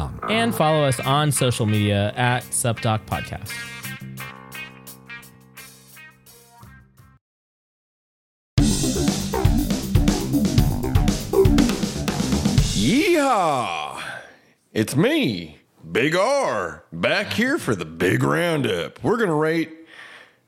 [0.29, 3.51] And follow us on social media at SupDoc Podcast.
[12.81, 14.01] Yeehaw!
[14.73, 15.59] It's me,
[15.91, 19.03] Big R, back here for the big roundup.
[19.03, 19.71] We're gonna rate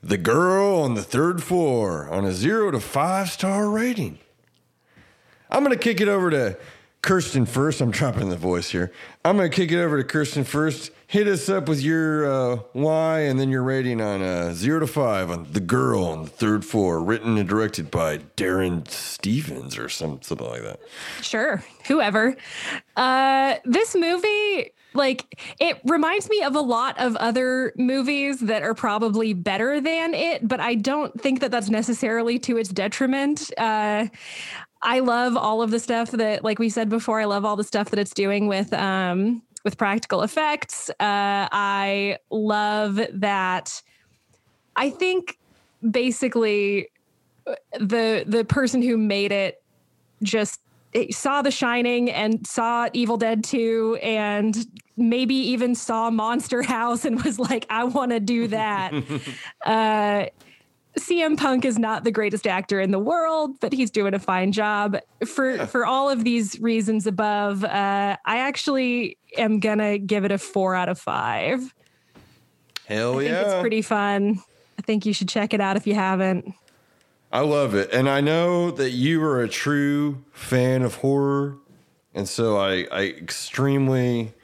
[0.02, 4.18] the girl on the third floor on a zero to five star rating.
[5.50, 6.58] I'm gonna kick it over to
[7.04, 7.82] Kirsten first.
[7.82, 8.90] I'm dropping the voice here.
[9.26, 10.90] I'm gonna kick it over to Kirsten first.
[11.06, 14.86] Hit us up with your uh, why and then your rating on uh, zero to
[14.86, 19.90] five on the girl on the third floor, written and directed by Darren Stevens or
[19.90, 20.80] some something like that.
[21.20, 22.36] Sure, whoever.
[22.96, 28.74] Uh, this movie, like, it reminds me of a lot of other movies that are
[28.74, 33.52] probably better than it, but I don't think that that's necessarily to its detriment.
[33.58, 34.06] Uh,
[34.84, 37.64] I love all of the stuff that, like we said before, I love all the
[37.64, 40.90] stuff that it's doing with um, with practical effects.
[40.90, 40.94] Uh,
[41.50, 43.82] I love that.
[44.76, 45.38] I think
[45.90, 46.90] basically
[47.46, 49.62] uh, the the person who made it
[50.22, 50.60] just
[50.92, 54.56] it saw The Shining and saw Evil Dead 2 and
[54.96, 58.92] maybe even saw Monster House and was like, I want to do that.
[59.66, 60.26] uh,
[60.98, 64.52] CM Punk is not the greatest actor in the world, but he's doing a fine
[64.52, 64.96] job.
[65.26, 70.38] For for all of these reasons above, uh, I actually am gonna give it a
[70.38, 71.74] four out of five.
[72.86, 74.42] Hell I think it's pretty fun.
[74.78, 76.54] I think you should check it out if you haven't.
[77.32, 77.92] I love it.
[77.92, 81.56] And I know that you are a true fan of horror.
[82.14, 84.34] And so I, I extremely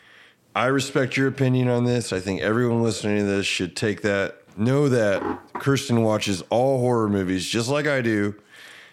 [0.54, 2.12] I respect your opinion on this.
[2.12, 4.39] I think everyone listening to this should take that.
[4.60, 5.22] Know that
[5.54, 8.34] Kirsten watches all horror movies just like I do.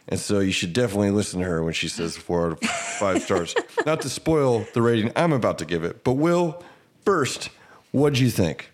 [0.08, 3.22] And so you should definitely listen to her when she says four out of five
[3.22, 3.54] stars.
[3.86, 6.06] Not to spoil the rating I'm about to give it.
[6.06, 6.64] But Will,
[7.04, 7.50] first,
[7.92, 8.72] what'd you think?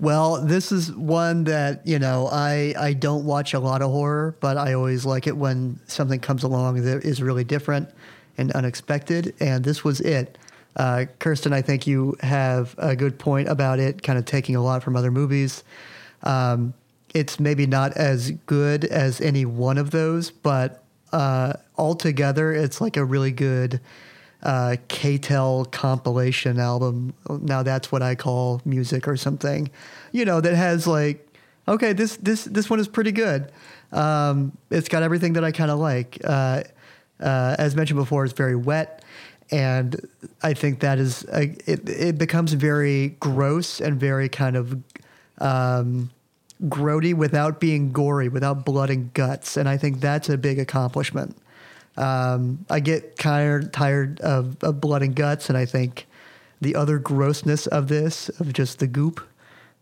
[0.00, 4.34] Well, this is one that you know I I don't watch a lot of horror,
[4.40, 7.90] but I always like it when something comes along that is really different
[8.36, 9.36] and unexpected.
[9.38, 10.36] And this was it.
[10.74, 14.60] Uh, Kirsten, I think you have a good point about it, kind of taking a
[14.60, 15.62] lot from other movies.
[16.22, 16.74] Um,
[17.14, 22.96] it's maybe not as good as any one of those, but uh, altogether, it's like
[22.96, 23.80] a really good
[24.42, 27.14] uh, K-tel compilation album.
[27.28, 29.70] Now that's what I call music or something,
[30.12, 31.26] you know, that has like,
[31.66, 33.50] okay, this this this one is pretty good.
[33.92, 36.18] Um, it's got everything that I kind of like.
[36.24, 36.62] Uh,
[37.20, 39.02] uh, as mentioned before, it's very wet,
[39.50, 39.96] and
[40.42, 41.88] I think that is a, it.
[41.88, 44.76] It becomes very gross and very kind of
[45.40, 46.10] um,
[46.64, 51.36] grody without being gory, without blood and guts, and I think that's a big accomplishment.
[51.96, 56.06] Um, I get tired tired of, of blood and guts, and I think
[56.60, 59.20] the other grossness of this, of just the goop,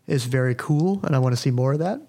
[0.07, 2.01] is very cool, and I want to see more of that.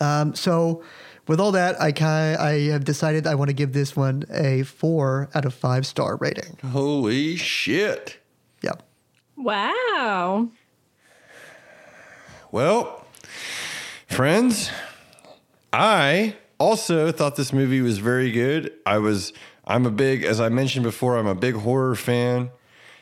[0.00, 0.82] Um, so,
[1.26, 4.62] with all that, I kind I have decided I want to give this one a
[4.62, 6.58] four out of five star rating.
[6.70, 8.18] Holy shit.
[8.62, 8.82] Yep.
[9.36, 10.48] Wow.
[12.56, 13.04] Well,
[14.06, 14.70] friends,
[15.74, 18.72] I also thought this movie was very good.
[18.86, 19.34] I was,
[19.66, 22.48] I'm a big, as I mentioned before, I'm a big horror fan.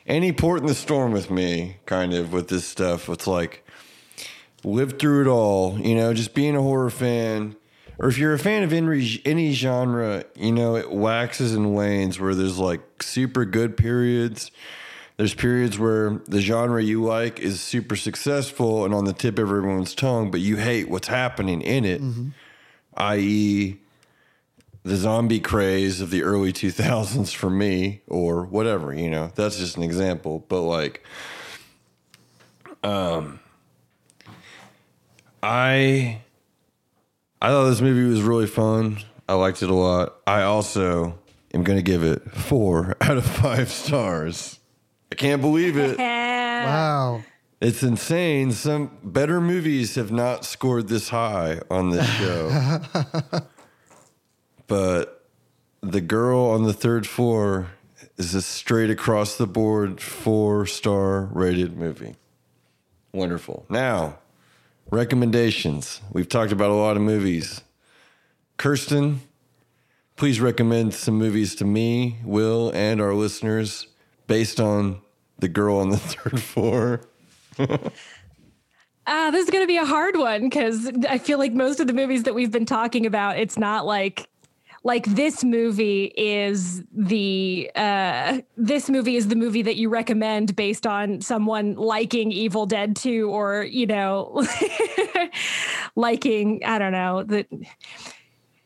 [0.08, 3.08] Any port in the storm with me, kind of, with this stuff.
[3.08, 3.64] It's like,
[4.64, 7.54] lived through it all, you know, just being a horror fan.
[8.00, 12.18] Or if you're a fan of any, any genre, you know, it waxes and wanes
[12.18, 14.50] where there's like super good periods.
[15.16, 19.48] There's periods where the genre you like is super successful and on the tip of
[19.48, 22.02] everyone's tongue, but you hate what's happening in it,
[22.96, 23.78] i.e.,
[24.82, 29.76] the zombie craze of the early 2000s for me, or whatever, you know, that's just
[29.76, 30.44] an example.
[30.48, 31.04] But like,
[32.82, 33.40] um,
[35.42, 36.20] I
[37.40, 38.98] I thought this movie was really fun.
[39.28, 40.16] I liked it a lot.
[40.26, 41.18] I also
[41.52, 44.58] am going to give it four out of five stars.
[45.12, 45.98] I can't believe it.
[46.64, 47.22] Wow.
[47.60, 48.50] It's insane.
[48.52, 52.50] Some better movies have not scored this high on this show.
[54.66, 55.28] but
[55.82, 57.68] The Girl on the Third Floor
[58.16, 62.16] is a straight across the board four star rated movie.
[63.12, 63.66] Wonderful.
[63.68, 64.18] Now,
[64.90, 66.00] recommendations.
[66.12, 67.60] We've talked about a lot of movies.
[68.56, 69.20] Kirsten,
[70.16, 73.88] please recommend some movies to me, Will, and our listeners
[74.26, 75.00] based on
[75.38, 77.00] The Girl on the Third Floor.
[77.58, 77.70] Uh,
[79.30, 81.92] this is going to be a hard one because I feel like most of the
[81.92, 84.28] movies that we've been talking about, it's not like
[84.84, 90.86] like this movie is the uh, this movie is the movie that you recommend based
[90.86, 94.46] on someone liking Evil Dead 2 or you know
[95.96, 97.46] liking I don't know that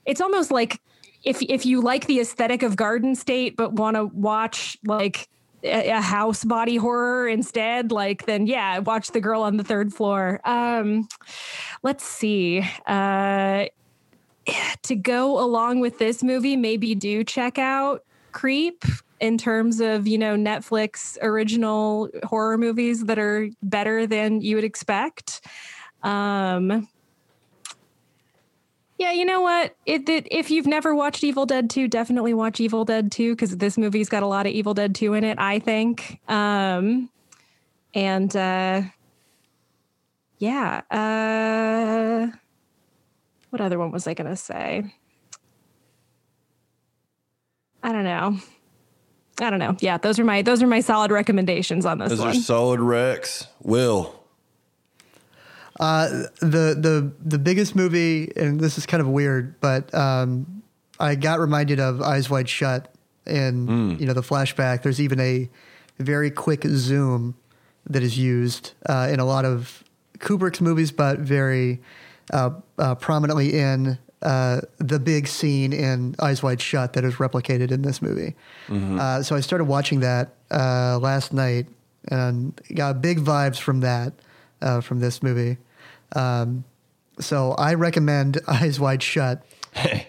[0.04, 0.80] it's almost like
[1.22, 5.28] if if you like the aesthetic of Garden State but want to watch like
[5.64, 10.40] a, house body horror instead like then yeah watch the girl on the third floor.
[10.44, 11.08] Um
[11.82, 13.66] let's see uh
[14.82, 18.84] to go along with this movie maybe do check out creep
[19.20, 24.64] in terms of you know netflix original horror movies that are better than you would
[24.64, 25.44] expect.
[26.02, 26.88] Um
[28.98, 29.76] yeah, you know what?
[29.86, 33.56] It, it, if you've never watched Evil Dead 2, definitely watch Evil Dead 2 because
[33.56, 36.20] this movie's got a lot of Evil Dead 2 in it, I think.
[36.28, 37.08] Um,
[37.94, 38.82] and uh,
[40.38, 42.36] yeah, uh,
[43.50, 44.92] what other one was I going to say?
[47.82, 48.38] I don't know.
[49.40, 49.76] I don't know.
[49.78, 52.28] Yeah, those are my those are my solid recommendations on this Those one.
[52.30, 53.46] are solid Rex.
[53.62, 54.17] Will.
[55.78, 56.08] Uh,
[56.40, 60.62] the the the biggest movie, and this is kind of weird, but um,
[60.98, 62.92] I got reminded of Eyes Wide Shut,
[63.26, 64.82] and you know the flashback.
[64.82, 65.48] There's even a
[65.98, 67.36] very quick zoom
[67.88, 69.84] that is used uh, in a lot of
[70.18, 71.80] Kubrick's movies, but very
[72.32, 77.70] uh, uh, prominently in uh, the big scene in Eyes Wide Shut that is replicated
[77.70, 78.34] in this movie.
[78.68, 81.66] Uh, so I started watching that uh, last night
[82.08, 84.12] and got big vibes from that
[84.60, 85.56] uh, from this movie.
[86.14, 86.64] Um,
[87.20, 89.44] so I recommend Eyes Wide Shut.
[89.72, 90.06] Hey.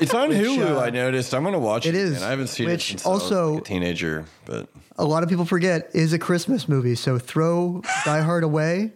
[0.00, 0.76] It's on Hulu.
[0.76, 1.34] uh, I noticed.
[1.34, 1.90] I'm gonna watch it.
[1.90, 4.24] it is, And I haven't seen which it since I was, also- like, a teenager.
[4.46, 6.94] But A lot of people forget is a Christmas movie.
[6.94, 8.92] So throw Die Hard away.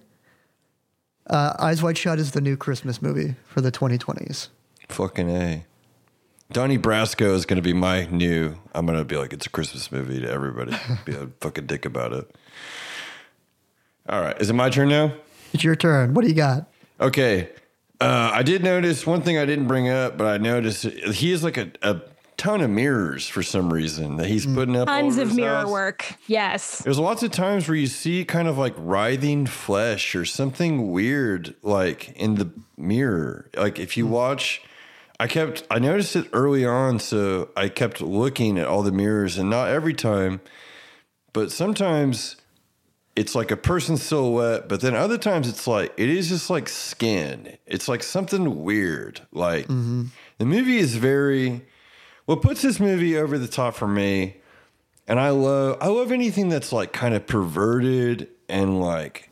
[1.29, 4.49] Uh, Eyes Wide Shut is the new Christmas movie for the 2020s.
[4.89, 5.65] fucking a.
[6.53, 8.57] Donnie Brasco is gonna be my new.
[8.75, 10.73] I'm gonna be like it's a Christmas movie to everybody.
[11.05, 12.31] be a fucking dick about it.
[14.09, 15.13] All right, is it my turn now?
[15.53, 16.15] It's your turn.
[16.15, 16.69] What do you got?
[17.01, 17.51] Okay.
[18.01, 21.45] Uh, I did notice one thing I didn't bring up, but I noticed he has
[21.45, 22.01] like a, a
[22.37, 24.89] ton of mirrors for some reason that he's putting up.
[24.89, 25.71] Tons of mirror house.
[25.71, 26.15] work.
[26.27, 26.79] Yes.
[26.79, 31.55] There's lots of times where you see kind of like writhing flesh or something weird
[31.63, 33.49] like in the mirror.
[33.57, 34.63] Like if you watch,
[35.21, 36.99] I kept, I noticed it early on.
[36.99, 40.41] So I kept looking at all the mirrors and not every time,
[41.33, 42.35] but sometimes
[43.15, 46.69] it's like a person's silhouette, but then other times it's like, it is just like
[46.69, 47.59] skin.
[47.67, 49.21] It's like something weird.
[49.33, 50.05] Like mm-hmm.
[50.39, 51.67] the movie is very,
[52.25, 54.37] what puts this movie over the top for me
[55.07, 59.31] and I love I love anything that's like kind of perverted and like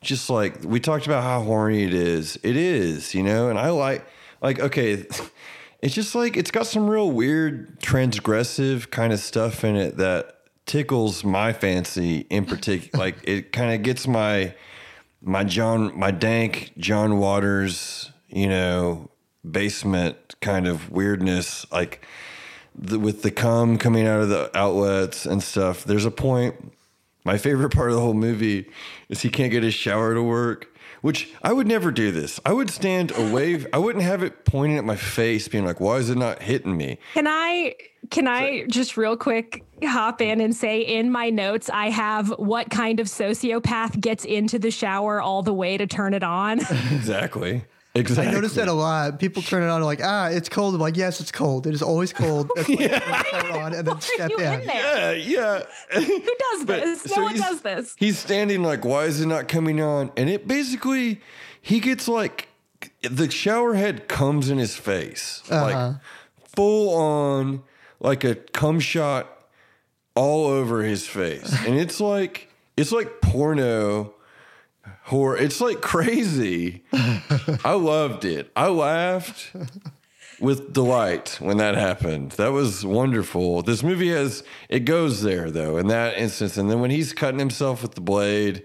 [0.00, 2.38] just like we talked about how horny it is.
[2.42, 4.06] It is, you know, and I like
[4.42, 5.06] like okay,
[5.80, 10.33] it's just like it's got some real weird transgressive kind of stuff in it that
[10.66, 12.98] tickles my fancy in particular.
[13.04, 14.54] like it kind of gets my
[15.22, 19.10] my John my dank John Waters, you know,
[19.48, 22.04] basement kind of weirdness like
[22.74, 25.84] the, with the cum coming out of the outlets and stuff.
[25.84, 26.72] There's a point.
[27.24, 28.68] My favorite part of the whole movie
[29.08, 30.73] is he can't get his shower to work,
[31.04, 32.40] which I would never do this.
[32.46, 33.66] I would stand away.
[33.74, 36.78] I wouldn't have it pointing at my face, being like, "Why is it not hitting
[36.78, 37.74] me?" Can I
[38.10, 42.70] can I just real quick hop in and say in my notes I have what
[42.70, 46.60] kind of sociopath gets into the shower all the way to turn it on?
[46.90, 47.64] Exactly.
[47.96, 48.26] Exactly.
[48.26, 49.20] I noticed that a lot.
[49.20, 50.74] People turn it on like, ah, it's cold.
[50.74, 51.66] I'm like, yes, it's cold.
[51.68, 52.50] It is always cold.
[52.56, 54.60] That's why you turn it on and then step you in.
[54.60, 55.16] in there?
[55.16, 56.00] Yeah, yeah.
[56.00, 57.02] Who does this?
[57.02, 57.94] so no one does this.
[57.96, 60.10] He's standing like, why is it not coming on?
[60.16, 61.20] And it basically,
[61.62, 62.48] he gets like,
[63.02, 65.96] the shower head comes in his face, like
[66.56, 67.62] full on,
[68.00, 69.46] like a cum shot
[70.16, 71.54] all over his face.
[71.64, 74.14] and it's like, it's like porno
[75.04, 75.36] horror.
[75.36, 76.82] It's like crazy.
[77.64, 78.50] I loved it.
[78.56, 79.52] I laughed
[80.40, 82.32] with delight when that happened.
[82.32, 83.62] That was wonderful.
[83.62, 87.38] This movie has it goes there though in that instance, and then when he's cutting
[87.38, 88.64] himself with the blade,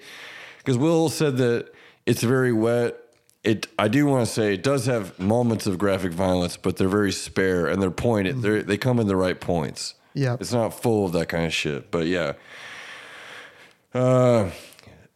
[0.57, 1.71] because Will said that
[2.05, 2.97] it's very wet.
[3.43, 6.89] It I do want to say it does have moments of graphic violence, but they're
[6.89, 8.41] very spare and they're pointed.
[8.41, 9.95] They they come in the right points.
[10.15, 10.37] Yeah.
[10.39, 11.91] it's not full of that kind of shit.
[11.91, 12.33] But yeah,
[13.93, 14.49] uh,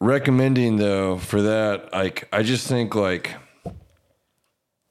[0.03, 3.35] recommending though for that, like I just think like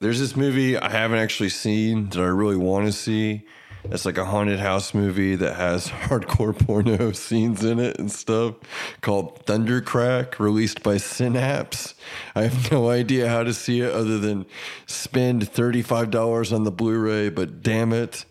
[0.01, 3.47] there's this movie I haven't actually seen that I really want to see.
[3.85, 8.55] It's like a haunted house movie that has hardcore porno scenes in it and stuff
[9.01, 11.95] called Thundercrack, released by Synapse.
[12.35, 14.47] I have no idea how to see it other than
[14.87, 18.25] spend $35 on the Blu ray, but damn it.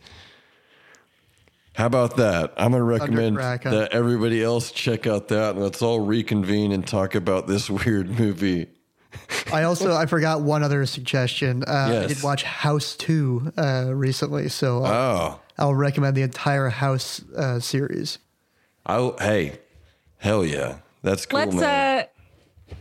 [1.74, 2.54] How about that?
[2.58, 3.70] I'm going to recommend Thundercrack, huh?
[3.72, 8.10] that everybody else check out that and let's all reconvene and talk about this weird
[8.20, 8.68] movie.
[9.52, 11.64] I also I forgot one other suggestion.
[11.64, 16.70] Uh, I did watch House Two uh, recently, so I'll, Oh, I'll recommend the entire
[16.70, 18.20] House uh, series.
[18.86, 19.60] Oh, hey,
[20.18, 20.78] hell yeah.
[21.04, 22.00] That's cool, let's man.
[22.00, 22.06] uh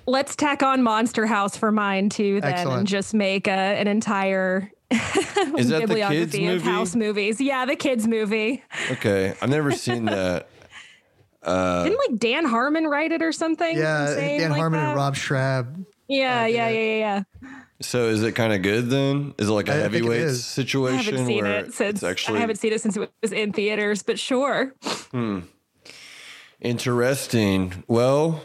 [0.07, 2.78] let's tack on Monster House for mine too then Excellent.
[2.80, 4.70] and just make a, an entire
[5.57, 7.41] Is that the bibliography kids of house movies.
[7.41, 8.62] Yeah, the kids movie.
[8.91, 10.49] Okay, I've never seen that.
[11.43, 13.76] Uh, Didn't like Dan Harmon write it or something?
[13.76, 14.88] Yeah, Dan like Harmon that?
[14.88, 15.84] and Rob Schrab.
[16.09, 17.51] Yeah, yeah, yeah, yeah, yeah.
[17.80, 19.32] So is it kind of good then?
[19.38, 20.59] Is it like a I- I think it heavyweight is.
[20.59, 20.62] I
[20.93, 24.03] haven't seen where it since actually I haven't seen it since it was in theaters,
[24.03, 24.74] but sure.
[25.12, 25.41] Hmm.
[26.61, 27.84] interesting?
[27.88, 28.43] Well,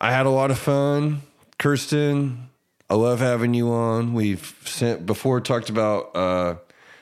[0.00, 1.22] I had a lot of fun,
[1.58, 2.48] Kirsten.
[2.88, 4.14] I love having you on.
[4.14, 6.56] We've sent before talked about uh,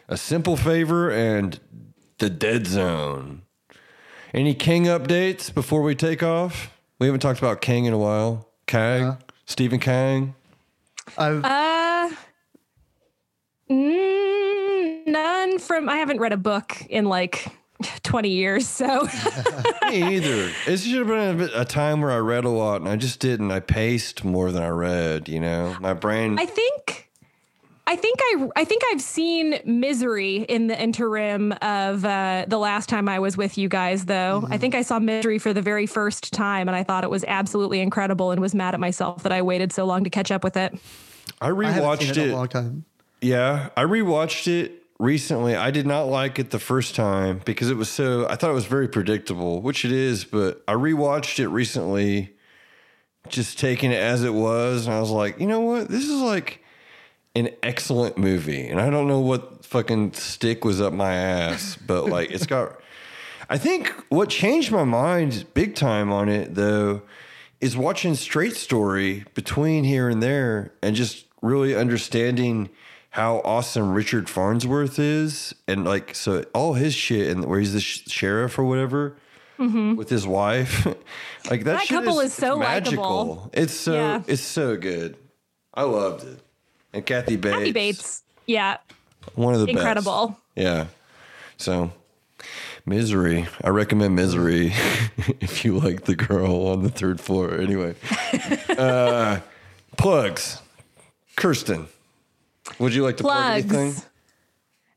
[0.09, 1.61] a simple favor and
[2.19, 3.43] the dead zone.
[4.33, 6.71] Any King updates before we take off?
[6.99, 8.49] We haven't talked about King in a while.
[8.67, 10.35] Kang, Stephen Kang.
[11.19, 12.11] I've Uh
[13.71, 17.47] mm, none from I haven't read a book in like
[18.03, 19.03] 20 years, so
[19.89, 20.51] Me either.
[20.67, 23.21] It should have been a, a time where I read a lot, and I just
[23.21, 23.51] didn't.
[23.51, 25.29] I paced more than I read.
[25.29, 26.39] You know, my brain.
[26.39, 27.11] I think
[27.87, 32.89] I think I I think I've seen Misery in the interim of uh, the last
[32.89, 34.07] time I was with you guys.
[34.07, 37.11] Though I think I saw Misery for the very first time, and I thought it
[37.11, 40.31] was absolutely incredible, and was mad at myself that I waited so long to catch
[40.31, 40.75] up with it.
[41.41, 42.31] I I rewatched seen it it.
[42.31, 42.85] a long time.
[43.21, 45.55] Yeah, I rewatched it recently.
[45.55, 48.27] I did not like it the first time because it was so.
[48.29, 50.25] I thought it was very predictable, which it is.
[50.25, 52.35] But I rewatched it recently,
[53.29, 55.89] just taking it as it was, and I was like, you know what?
[55.89, 56.65] This is like
[57.37, 62.07] an excellent movie, and I don't know what fucking stick was up my ass, but
[62.07, 62.81] like it's got.
[63.51, 67.03] I think what changed my mind big time on it though
[67.61, 72.71] is watching Straight Story between here and there and just really understanding
[73.15, 77.81] how awesome Richard Farnsworth is and like so all his shit and where he's the
[77.81, 79.17] sh- sheriff or whatever
[79.57, 81.05] with his wife like that,
[81.49, 81.65] Mm-hmm.
[81.65, 83.51] That shit couple is it's so magical likable.
[83.53, 84.23] it's so Yeah.
[84.27, 85.17] it's so good
[85.73, 86.41] I loved it
[86.93, 88.79] and Kathy Bates Kathy Bates, yeah,
[89.37, 89.77] one of the best.
[89.79, 90.37] incredible.
[90.57, 90.87] Yeah.
[91.57, 91.93] So,
[92.87, 93.47] Misery.
[93.63, 94.67] I recommend Misery
[95.41, 97.55] if you like the girl on the third floor.
[97.59, 97.95] Anyway,
[98.79, 99.39] uh,
[99.97, 100.61] plugs.
[101.37, 101.87] Kirsten,
[102.79, 103.95] would you like to plug anything?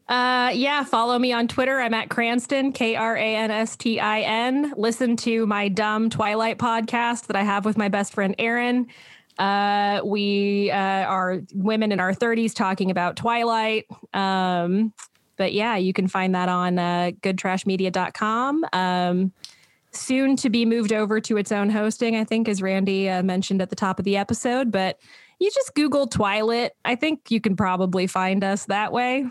[0.07, 1.79] Uh, yeah, follow me on Twitter.
[1.79, 4.73] I'm at Cranston, K R A N S T I N.
[4.77, 8.87] Listen to my dumb Twilight podcast that I have with my best friend Aaron.
[9.37, 13.85] Uh, we uh, are women in our 30s talking about Twilight.
[14.13, 14.93] Um,
[15.35, 18.65] but yeah, you can find that on uh, goodtrashmedia.com.
[18.73, 19.31] Um,
[19.91, 23.61] soon to be moved over to its own hosting, I think, as Randy uh, mentioned
[23.61, 24.71] at the top of the episode.
[24.71, 24.99] But
[25.39, 26.71] you just Google Twilight.
[26.83, 29.25] I think you can probably find us that way.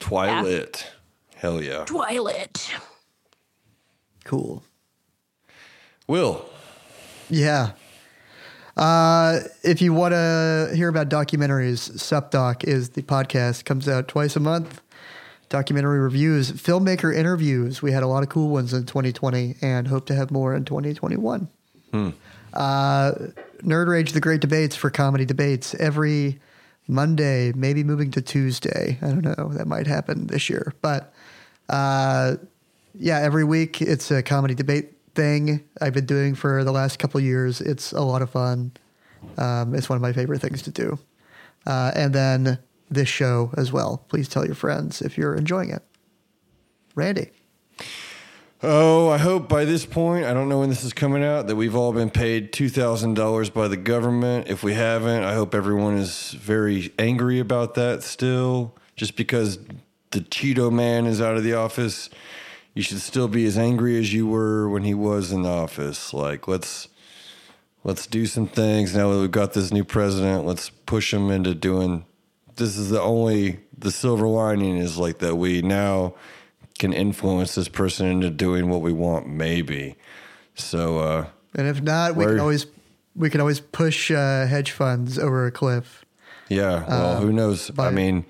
[0.00, 0.90] Twilight.
[1.36, 1.84] Hell yeah.
[1.84, 2.70] Twilight.
[4.24, 4.62] Cool.
[6.06, 6.44] Will.
[7.28, 7.72] Yeah.
[8.76, 13.64] Uh, if you want to hear about documentaries, SupDoc is the podcast.
[13.64, 14.80] Comes out twice a month.
[15.48, 17.82] Documentary reviews, filmmaker interviews.
[17.82, 20.64] We had a lot of cool ones in 2020 and hope to have more in
[20.64, 21.48] 2021.
[22.52, 23.12] Uh,
[23.62, 26.40] Nerd Rage, the great debates for comedy debates every
[26.88, 28.98] Monday, maybe moving to Tuesday.
[29.00, 29.48] I don't know.
[29.52, 30.74] That might happen this year.
[30.82, 31.12] But
[31.68, 32.36] uh,
[32.94, 37.20] yeah, every week it's a comedy debate thing I've been doing for the last couple
[37.20, 37.60] years.
[37.60, 38.72] It's a lot of fun.
[39.38, 40.98] Um, it's one of my favorite things to do.
[41.66, 42.58] Uh, and then
[42.90, 44.04] this show as well.
[44.08, 45.82] Please tell your friends if you're enjoying it.
[46.94, 47.30] Randy.
[48.64, 51.56] Oh, I hope by this point, I don't know when this is coming out, that
[51.56, 54.46] we've all been paid $2,000 by the government.
[54.46, 58.76] If we haven't, I hope everyone is very angry about that still.
[58.94, 59.58] Just because
[60.12, 62.08] the Cheeto man is out of the office,
[62.72, 66.14] you should still be as angry as you were when he was in the office.
[66.14, 66.86] Like, let's
[67.82, 70.46] let's do some things now that we've got this new president.
[70.46, 72.04] Let's push him into doing.
[72.54, 76.14] This is the only the silver lining is like that we now
[76.78, 79.96] can influence this person into doing what we want, maybe.
[80.54, 82.66] So, uh, And if not, we can always
[83.14, 86.04] we can always push uh, hedge funds over a cliff.
[86.48, 86.84] yeah.
[86.88, 87.70] Well, who knows?
[87.78, 88.24] I mean,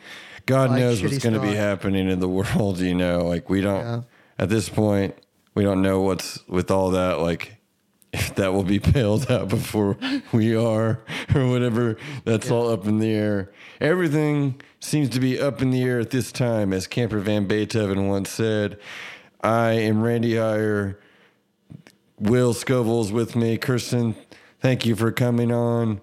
[0.47, 2.79] God knows what's going to be happening in the world.
[2.81, 4.01] You know, like we don't Yeah.
[4.39, 5.15] at this point.
[5.55, 7.21] We don't know what's with all that.
[7.21, 7.57] Like,
[8.13, 9.97] if that will be bailed out before
[10.33, 11.01] we are,
[11.35, 11.97] or whatever.
[12.25, 13.53] That's all up in the air.
[13.81, 18.09] Everything seems to be up in the air at this time, as Camper Van Beethoven
[18.09, 18.79] once said.
[19.43, 20.97] I am Randy Heyer.
[22.19, 23.59] Will Scoville's with me.
[23.59, 24.15] Kirsten,
[24.61, 26.01] thank you for coming on.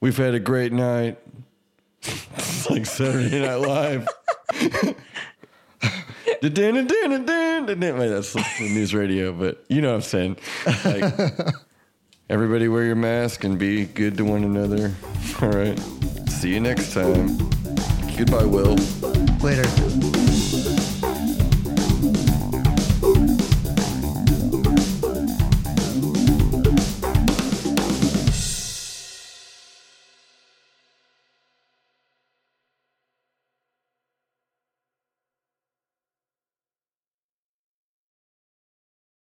[0.00, 1.18] We've had a great night.
[2.02, 4.08] it's like Saturday Night Live.
[8.08, 10.36] That's the news radio, but you know what I'm saying.
[10.84, 11.14] Like,
[12.30, 14.94] everybody wear your mask and be good to one another.
[15.42, 15.78] All right.
[16.28, 17.36] See you next time.
[18.16, 18.76] Goodbye, Will.
[19.40, 20.23] Later.